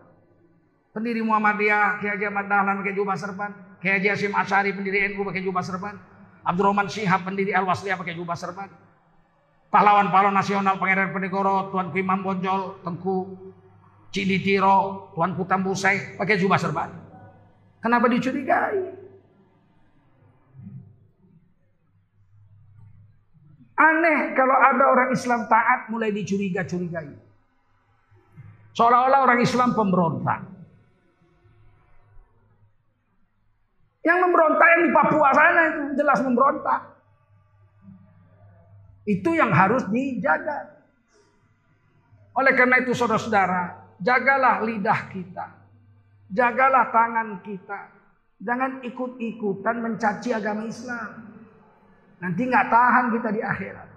Pendiri 0.91 1.21
Muhammadiyah, 1.23 2.01
Kiai 2.01 2.17
Haji 2.17 2.25
Ahmad 2.27 2.49
Dahlan 2.49 2.81
pakai 2.81 2.97
jubah 2.97 3.15
serban. 3.15 3.51
Kiai 3.79 4.01
Haji 4.01 4.09
Hasim 4.09 4.33
Asyari 4.33 4.73
pendiri 4.73 5.13
NU 5.13 5.23
pakai 5.29 5.45
jubah 5.45 5.63
serban. 5.63 5.95
Abdurrahman 6.43 6.89
Syihab 6.89 7.23
pendiri 7.23 7.53
Al-Wasliyah 7.53 8.01
pakai 8.01 8.17
jubah 8.17 8.35
serban. 8.35 8.73
Pahlawan-pahlawan 9.71 10.35
nasional 10.35 10.81
Pangeran 10.81 11.13
Penegoro, 11.13 11.69
Tuan 11.71 11.93
Imam 11.93 12.25
Bonjol, 12.25 12.81
Tengku 12.81 13.47
Ciditiro, 14.17 15.13
Tuan 15.13 15.37
Kutambusai 15.37 16.17
pakai 16.17 16.41
jubah 16.41 16.57
serban. 16.57 16.89
Kenapa 17.85 18.09
dicurigai? 18.09 18.97
Aneh 23.77 24.33
kalau 24.33 24.57
ada 24.57 24.85
orang 24.89 25.13
Islam 25.13 25.45
taat 25.53 25.93
mulai 25.93 26.09
dicuriga-curigai. 26.17 27.13
Seolah-olah 28.73 29.21
orang 29.21 29.41
Islam 29.45 29.77
pemberontak. 29.77 30.41
Yang 34.01 34.19
memberontak 34.25 34.69
yang 34.73 34.83
di 34.89 34.91
Papua 34.97 35.29
sana 35.37 35.63
itu 35.69 35.83
jelas 36.01 36.19
memberontak. 36.25 36.81
Itu 39.05 39.37
yang 39.37 39.53
harus 39.53 39.85
dijaga. 39.93 40.73
Oleh 42.33 42.53
karena 42.57 42.81
itu 42.81 42.97
saudara-saudara, 42.97 43.86
jagalah 44.01 44.65
lidah 44.65 45.01
kita. 45.13 45.47
Jagalah 46.33 46.91
tangan 46.91 47.29
kita. 47.47 47.81
Jangan 48.43 48.85
ikut-ikutan 48.85 49.77
mencaci 49.81 50.35
agama 50.35 50.69
Islam. 50.69 51.33
Nanti 52.21 52.43
nggak 52.45 52.69
tahan 52.69 53.07
kita 53.13 53.29
di 53.33 53.41
akhirat. 53.41 53.89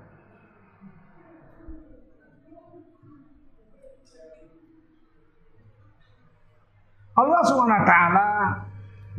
Allah 7.20 7.42
SWT 7.44 7.94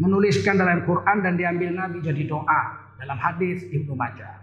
menuliskan 0.00 0.56
dalam 0.56 0.88
Quran 0.88 1.20
dan 1.20 1.36
diambil 1.36 1.68
Nabi 1.76 2.00
jadi 2.00 2.24
doa 2.24 2.60
dalam 2.96 3.20
hadis 3.20 3.68
Ibnu 3.68 3.92
Majah. 3.92 4.40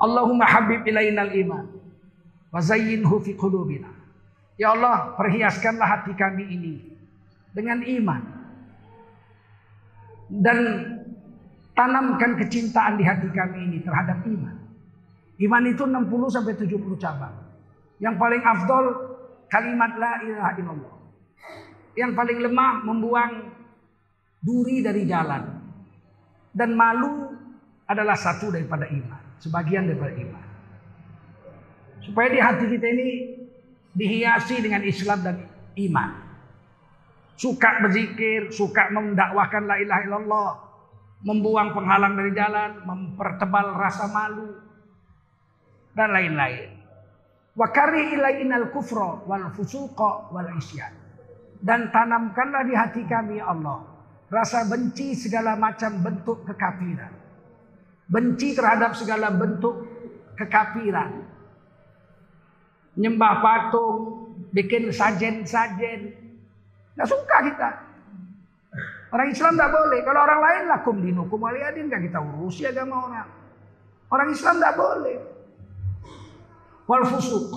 Allahumma 0.00 0.48
habib 0.48 0.88
ilainal 0.88 1.28
iman 1.28 1.68
wa 2.48 2.60
zayyinhu 2.64 3.20
fi 3.20 3.36
qulubina. 3.36 3.97
Ya 4.58 4.74
Allah, 4.74 5.14
perhiaskanlah 5.14 5.86
hati 5.86 6.12
kami 6.18 6.44
ini 6.50 6.74
dengan 7.54 7.80
iman. 7.86 8.22
Dan 10.28 10.58
Tanamkan 11.78 12.34
kecintaan 12.34 12.98
di 12.98 13.06
hati 13.06 13.30
kami 13.30 13.70
ini 13.70 13.78
terhadap 13.86 14.26
iman. 14.26 14.56
Iman 15.38 15.62
itu 15.70 15.86
60 15.86 16.10
sampai 16.26 16.58
70 16.58 16.74
cabang. 16.98 17.38
Yang 18.02 18.18
paling 18.18 18.42
afdol 18.42 18.84
kalimat 19.46 19.94
la 19.94 20.18
ilaha 20.26 20.50
illallah. 20.58 20.96
Yang 21.94 22.12
paling 22.18 22.38
lemah 22.42 22.82
membuang 22.82 23.32
duri 24.42 24.82
dari 24.82 25.06
jalan. 25.06 25.54
Dan 26.50 26.74
malu 26.74 27.30
adalah 27.86 28.18
satu 28.18 28.50
daripada 28.50 28.90
iman, 28.90 29.38
sebagian 29.38 29.86
daripada 29.86 30.18
iman. 30.18 30.44
Supaya 32.02 32.26
di 32.26 32.42
hati 32.42 32.64
kita 32.74 32.86
ini 32.90 33.08
dihiasi 33.98 34.62
dengan 34.62 34.86
Islam 34.86 35.18
dan 35.26 35.36
iman. 35.74 36.10
Suka 37.34 37.82
berzikir, 37.82 38.54
suka 38.54 38.90
mendakwahkan 38.94 39.66
la 39.66 39.76
ilaha 39.82 40.02
illallah, 40.06 40.50
membuang 41.26 41.74
penghalang 41.74 42.14
dari 42.14 42.30
jalan, 42.34 42.82
mempertebal 42.86 43.74
rasa 43.74 44.06
malu, 44.10 44.54
dan 45.94 46.14
lain-lain. 46.14 46.78
Wa 47.58 47.74
kari 47.74 48.14
ilainal 48.14 48.70
kufra 48.70 49.26
wal 49.26 49.50
fusuqa 49.50 50.30
wal 50.30 50.50
isyan. 50.54 50.94
Dan 51.58 51.90
tanamkanlah 51.90 52.62
di 52.62 52.74
hati 52.78 53.02
kami 53.02 53.42
ya 53.42 53.50
Allah 53.50 53.82
rasa 54.30 54.62
benci 54.70 55.18
segala 55.18 55.58
macam 55.58 55.98
bentuk 55.98 56.46
kekafiran. 56.46 57.10
Benci 58.08 58.54
terhadap 58.54 58.94
segala 58.94 59.34
bentuk 59.34 59.74
kekafiran. 60.38 61.27
Nyembah 62.98 63.38
patung, 63.38 64.26
bikin 64.50 64.90
sajen-sajen. 64.90 66.18
Gak 66.98 67.08
suka 67.08 67.36
kita. 67.46 67.70
Orang 69.08 69.30
Islam 69.32 69.56
tidak 69.56 69.72
boleh. 69.72 70.00
Kalau 70.04 70.20
orang 70.20 70.40
lain 70.42 70.62
lakum 70.68 70.96
dinukum 71.00 71.40
waliyadin 71.40 71.88
gak 71.88 72.04
kita 72.04 72.18
urusi 72.20 72.66
agama 72.68 73.08
orang. 73.08 73.28
Orang 74.10 74.28
Islam 74.34 74.60
tidak 74.60 74.76
boleh. 74.76 75.18
Wal 76.88 77.04
fusuk. 77.06 77.48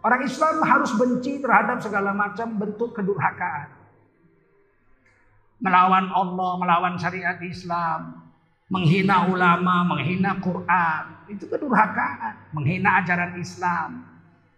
Orang 0.00 0.22
Islam 0.24 0.64
harus 0.64 0.90
benci 0.96 1.40
terhadap 1.40 1.78
segala 1.80 2.12
macam 2.12 2.56
bentuk 2.56 2.96
kedurhakaan. 2.96 3.68
Melawan 5.60 6.08
Allah, 6.08 6.52
melawan 6.56 6.94
syariat 6.96 7.36
Islam. 7.44 8.32
Menghina 8.70 9.28
ulama, 9.28 9.82
menghina 9.82 10.38
Quran. 10.38 11.04
Itu 11.26 11.50
kedurhakaan. 11.50 12.54
Menghina 12.54 13.02
ajaran 13.02 13.34
Islam. 13.36 14.09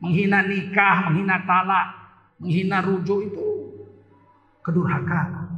Menghina 0.02 0.42
nikah, 0.42 1.08
menghina 1.08 1.46
talak. 1.46 1.86
Menghina 2.42 2.82
rujuk 2.82 3.30
itu 3.30 3.48
kedurhakaan 4.66 5.52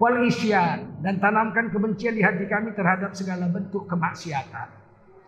wal 0.00 0.24
isyan 0.24 1.04
dan 1.04 1.20
tanamkan 1.20 1.68
kebencian 1.68 2.16
di 2.16 2.24
hati 2.24 2.48
kami 2.48 2.72
terhadap 2.72 3.12
segala 3.12 3.46
bentuk 3.46 3.84
kemaksiatan. 3.84 4.80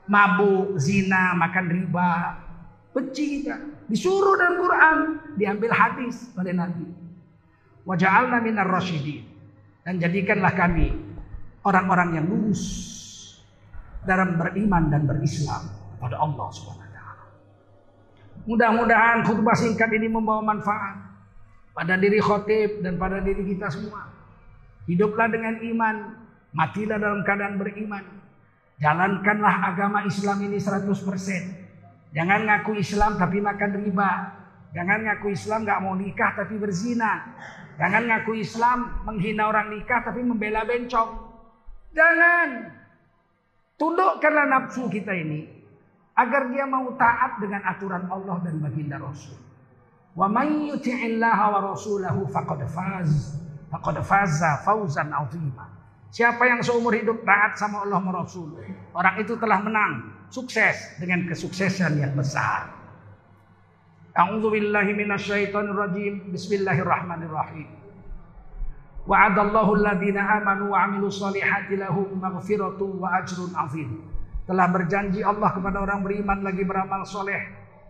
Mabuk, 0.09 0.81
zina, 0.81 1.37
makan 1.37 1.67
riba, 1.71 2.11
benci 2.91 3.39
kita. 3.39 3.55
Disuruh 3.87 4.35
dalam 4.35 4.57
Quran, 4.59 4.99
diambil 5.39 5.71
hadis 5.71 6.33
oleh 6.35 6.57
Nabi. 6.57 6.89
Waja'alna 7.87 8.43
minar 8.43 8.67
rasyidin. 8.67 9.29
Dan 9.87 10.03
jadikanlah 10.03 10.59
kami 10.59 10.91
orang-orang 11.63 12.19
yang 12.19 12.27
lurus 12.27 12.63
dalam 14.03 14.35
beriman 14.35 14.91
dan 14.91 15.07
berislam 15.07 15.71
pada 16.03 16.19
Allah 16.19 16.51
Subhanahu 16.51 16.82
Mudah-mudahan 18.43 19.23
khutbah 19.23 19.55
singkat 19.55 19.87
ini 19.95 20.11
membawa 20.11 20.43
manfaat 20.43 20.99
pada 21.71 21.95
diri 21.95 22.19
khotib 22.19 22.83
dan 22.83 22.99
pada 22.99 23.23
diri 23.23 23.47
kita 23.47 23.71
semua. 23.71 24.11
Hiduplah 24.91 25.31
dengan 25.31 25.63
iman, 25.63 25.97
matilah 26.51 26.99
dalam 26.99 27.23
keadaan 27.23 27.55
beriman. 27.55 28.03
Jalankanlah 28.83 29.71
agama 29.71 30.03
Islam 30.03 30.43
ini 30.43 30.59
100%. 30.59 30.91
Jangan 32.11 32.41
ngaku 32.51 32.83
Islam 32.83 33.15
tapi 33.15 33.39
makan 33.39 33.79
riba. 33.79 34.11
Jangan 34.75 34.99
ngaku 35.07 35.27
Islam 35.31 35.63
gak 35.63 35.81
mau 35.87 35.95
nikah 35.95 36.35
tapi 36.35 36.59
berzina. 36.59 37.39
Jangan 37.79 38.11
ngaku 38.11 38.43
Islam 38.43 39.07
menghina 39.07 39.47
orang 39.47 39.71
nikah 39.71 40.03
tapi 40.03 40.27
membela 40.27 40.67
bencong. 40.67 41.15
Jangan. 41.95 42.75
Tundukkanlah 43.79 44.47
nafsu 44.51 44.91
kita 44.91 45.15
ini 45.15 45.62
agar 46.13 46.53
dia 46.53 46.69
mau 46.69 46.93
taat 46.97 47.41
dengan 47.41 47.65
aturan 47.65 48.05
Allah 48.13 48.37
dan 48.45 48.61
baginda 48.61 49.01
Rasul. 49.01 49.39
Wa 50.13 50.29
may 50.29 50.69
yuti'illaha 50.69 51.45
wa 51.57 51.61
rasulahu 51.73 52.29
faqad 52.29 52.69
faz. 52.69 53.41
Faqad 53.73 54.05
faza 54.05 54.61
fauzan 54.61 55.09
azima. 55.09 55.73
Siapa 56.13 56.45
yang 56.45 56.61
seumur 56.61 56.93
hidup 56.93 57.25
taat 57.25 57.57
sama 57.57 57.89
Allah 57.89 58.05
dan 58.05 58.13
Rasul, 58.13 58.53
orang 58.93 59.17
itu 59.25 59.33
telah 59.41 59.65
menang, 59.65 60.13
sukses 60.29 61.01
dengan 61.01 61.25
kesuksesan 61.25 61.97
yang 61.97 62.13
besar. 62.13 62.69
A'udzu 64.13 64.53
billahi 64.53 64.93
minasyaitonir 64.93 65.73
rajim. 65.73 66.29
Bismillahirrahmanirrahim. 66.37 67.65
Wa'adallahu 69.09 69.81
alladhina 69.81 70.21
amanu 70.37 70.77
wa 70.77 70.85
'amilus 70.85 71.17
solihati 71.17 71.81
lahum 71.81 72.21
maghfiratu 72.21 73.01
wa 73.01 73.09
ajrun 73.25 73.57
'azim. 73.57 74.12
Telah 74.43 74.67
berjanji 74.75 75.23
Allah 75.23 75.55
kepada 75.55 75.79
orang 75.79 76.03
beriman 76.03 76.43
lagi 76.43 76.67
beramal 76.67 77.07
soleh 77.07 77.43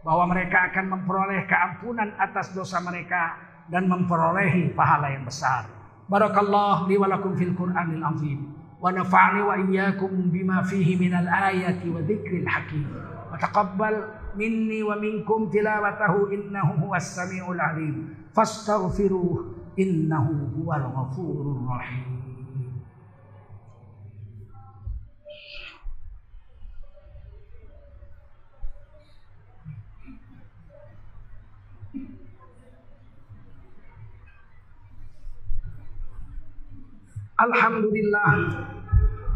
bahwa 0.04 0.28
mereka 0.28 0.68
akan 0.68 0.84
memperoleh 0.98 1.48
keampunan 1.48 2.12
atas 2.20 2.52
dosa 2.52 2.82
mereka 2.84 3.38
dan 3.72 3.88
memperolehi 3.88 4.74
pahala 4.76 5.08
yang 5.14 5.24
besar. 5.24 5.64
Barakallah 6.10 6.84
li 6.90 7.00
wa 7.00 7.08
lakum 7.08 7.32
fil 7.32 7.56
Qur'anil 7.56 8.04
azim. 8.04 8.52
Wa 8.82 8.90
nafa'ni 8.90 9.40
wa 9.46 9.54
iyyakum 9.56 10.28
bima 10.28 10.60
fihi 10.66 10.98
minal 10.98 11.24
ayati 11.24 11.88
wa 11.88 12.02
dzikril 12.02 12.44
hakim. 12.44 12.84
Wa 13.32 13.38
taqabbal 13.38 14.12
minni 14.36 14.82
wa 14.84 14.98
minkum 14.98 15.48
tilawatahu 15.48 16.34
innahu 16.34 16.84
huwas 16.84 17.16
samiul 17.16 17.56
alim. 17.56 18.12
Fastaghfiruh 18.34 19.72
innahu 19.78 20.52
huwal 20.60 20.84
ghafurur 20.90 21.64
rahim. 21.64 22.21
Alhamdulillah 37.40 38.32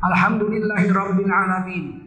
Alhamdulillahi 0.04 0.92
Rabbil 0.92 1.32
Alamin 1.32 2.06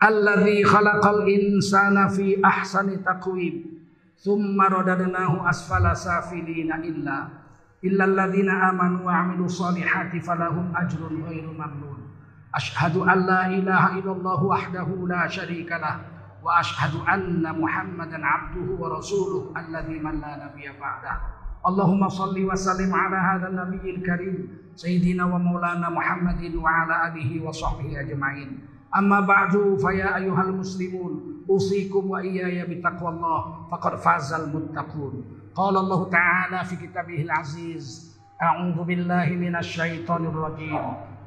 alladzi 0.00 0.60
khalaqal 0.62 1.24
insana 1.26 2.08
fi 2.12 2.36
ahsani 2.38 3.00
taqwim 3.00 3.80
thumma 4.20 4.68
radadnahu 4.68 5.40
asfala 5.42 5.96
safilina 5.96 6.84
illa 6.84 7.32
illa 7.80 8.04
alladhina 8.04 8.70
amanu 8.70 9.08
wa 9.08 9.24
amilu 9.24 9.48
salihati 9.48 10.20
falahum 10.20 10.68
ajrun 10.76 11.24
ghairu 11.24 11.50
mamnun 11.56 12.12
ashhadu 12.52 13.08
an 13.08 13.24
la 13.24 13.42
ilaha 13.48 13.96
illallah 13.96 14.40
wahdahu 14.44 15.08
la 15.08 15.24
syarika 15.24 15.80
lah 15.80 15.96
wa 16.44 16.60
ashhadu 16.60 17.00
anna 17.08 17.56
muhammadan 17.56 18.20
abduhu 18.20 18.76
wa 18.76 19.00
rasuluh 19.00 19.48
alladzi 19.56 19.96
man 19.96 20.20
la 20.20 20.44
nabiyya 20.44 20.76
ba'da 20.76 21.35
Allahumma 21.66 22.06
salli 22.06 22.46
wa 22.46 22.54
sallim 22.54 22.94
ala 22.94 23.18
hadha 23.18 23.50
nabiyil 23.50 23.98
karim 24.06 24.54
sayyidina 24.78 25.26
wa 25.26 25.34
maulana 25.42 25.90
Muhammadin 25.90 26.54
wa 26.62 26.86
ala 26.86 27.10
alihi 27.10 27.42
wa 27.42 27.50
sahbihi 27.50 28.06
ajma'in 28.06 28.62
Amma 28.94 29.26
ba'du 29.26 29.74
fa 29.82 29.90
ya 29.90 30.14
ayyuhal 30.14 30.54
muslimun 30.54 31.42
usikum 31.50 32.06
wa 32.06 32.22
iyaya 32.22 32.64
bitaqwallah 32.70 33.66
faqad 33.66 33.98
fazal 33.98 34.46
muttaqun. 34.48 35.26
Qala 35.52 35.82
Allah 35.82 36.00
Ta'ala 36.06 36.62
fi 36.62 36.78
kitabihil 36.78 37.28
aziz 37.28 38.14
A'udzu 38.38 38.84
billahi 38.86 39.36
minasy 39.36 39.80
syaithanir 39.80 40.32
rajim. 40.32 40.76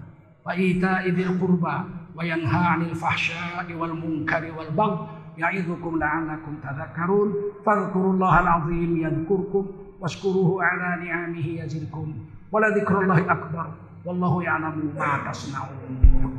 وإيتاء 0.46 1.08
ذي 1.10 1.22
القربى 1.22 1.76
وينهى 2.16 2.66
عن 2.66 2.82
الفحشاء 2.82 3.72
والمنكر 3.72 4.52
والبغي 4.58 5.08
يعظكم 5.38 5.98
لعلكم 5.98 6.52
تذكرون. 6.62 7.34
فاذكروا 7.66 8.12
الله 8.12 8.40
العظيم 8.40 8.96
يذكركم 8.96 9.66
واشكروه 10.00 10.64
على 10.64 11.04
نعمه 11.04 11.46
يزدكم 11.46 12.14
ولذكر 12.52 13.00
الله 13.00 13.32
أكبر 13.32 13.66
والله 14.04 14.42
يعلم 14.42 14.92
ما 14.98 15.30
تصنعون. 15.30 16.35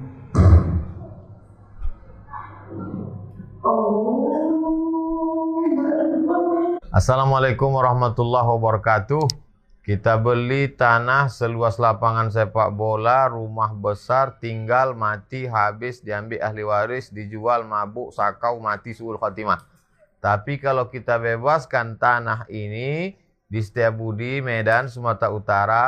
Assalamualaikum 6.96 7.76
warahmatullahi 7.76 8.48
wabarakatuh. 8.48 9.28
Kita 9.84 10.20
beli 10.20 10.72
tanah 10.72 11.28
seluas 11.28 11.76
lapangan 11.76 12.32
sepak 12.32 12.72
bola, 12.76 13.28
rumah 13.28 13.76
besar, 13.76 14.40
tinggal, 14.40 14.96
mati, 14.96 15.48
habis, 15.48 16.00
diambil 16.00 16.44
ahli 16.44 16.64
waris, 16.64 17.12
dijual, 17.12 17.68
mabuk, 17.68 18.16
sakau, 18.16 18.60
mati, 18.64 18.96
suul 18.96 19.20
khatimah. 19.20 19.64
Tapi 20.24 20.60
kalau 20.60 20.88
kita 20.88 21.20
bebaskan 21.20 22.00
tanah 22.00 22.48
ini 22.48 23.16
di 23.48 23.60
Setiabudi, 23.60 24.44
Medan, 24.44 24.92
Sumatera 24.92 25.32
Utara, 25.32 25.88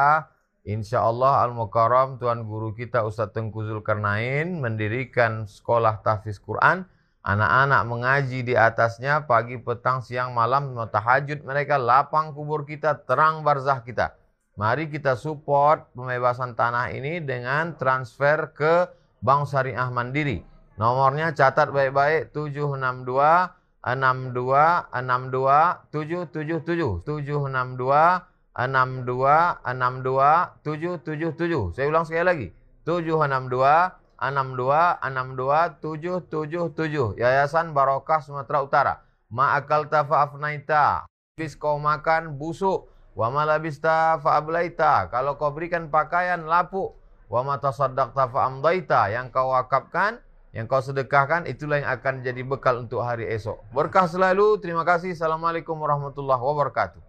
Insya 0.68 1.02
Allah 1.02 1.42
Al-Mukarram 1.48 2.20
Tuan 2.20 2.44
Guru 2.44 2.76
kita 2.76 3.08
Ustadz 3.08 3.34
Tengku 3.34 3.64
Zulkarnain 3.64 4.60
mendirikan 4.60 5.48
sekolah 5.48 6.04
tahfiz 6.04 6.38
Quran 6.38 6.86
Anak-anak 7.20 7.82
mengaji 7.84 8.48
di 8.48 8.56
atasnya 8.56 9.28
pagi, 9.28 9.60
petang, 9.60 10.00
siang, 10.00 10.32
malam, 10.32 10.72
tahajud 10.88 11.44
mereka 11.44 11.76
lapang 11.76 12.32
kubur 12.32 12.64
kita, 12.64 12.96
terang 13.04 13.44
barzah 13.44 13.84
kita. 13.84 14.16
Mari 14.56 14.88
kita 14.88 15.20
support 15.20 15.92
pembebasan 15.96 16.56
tanah 16.56 16.92
ini 16.96 17.24
dengan 17.24 17.76
transfer 17.76 18.52
ke 18.56 18.88
Bank 19.20 19.52
Syariah 19.52 19.92
Mandiri. 19.92 20.44
Nomornya 20.80 21.36
catat 21.36 21.76
baik-baik 21.76 22.32
762 22.32 23.52
62 23.84 24.92
62 24.92 25.92
777 25.92 27.04
762 27.04 28.24
62 28.56 29.64
62 29.64 30.56
777. 30.64 31.76
Saya 31.76 31.88
ulang 31.88 32.04
sekali 32.08 32.24
lagi. 32.24 32.48
762 32.84 33.99
62627777 34.20 37.20
Yayasan 37.20 37.72
Barokah 37.72 38.20
Sumatera 38.20 38.60
Utara. 38.62 38.94
Ma'akal 39.32 39.88
tafa'afnaita. 39.88 41.08
Habis 41.08 41.56
kau 41.56 41.80
makan 41.80 42.36
busuk. 42.36 42.92
Wa 43.16 43.32
malabista 43.32 44.20
fa'ablaita. 44.20 45.08
Kalau 45.12 45.40
kau 45.40 45.52
berikan 45.56 45.88
pakaian 45.88 46.44
lapuk. 46.44 47.00
Wa 47.32 47.48
matasaddaqta 47.48 48.28
fa'amdaita. 48.30 49.10
Yang 49.16 49.32
kau 49.32 49.56
wakafkan, 49.56 50.20
yang 50.52 50.68
kau 50.68 50.82
sedekahkan, 50.82 51.46
itulah 51.46 51.78
yang 51.80 51.90
akan 51.94 52.26
jadi 52.26 52.42
bekal 52.42 52.82
untuk 52.84 53.06
hari 53.06 53.30
esok. 53.30 53.62
Berkah 53.72 54.10
selalu. 54.10 54.58
Terima 54.60 54.84
kasih. 54.84 55.16
Assalamualaikum 55.16 55.78
warahmatullahi 55.78 56.42
wabarakatuh. 56.42 57.09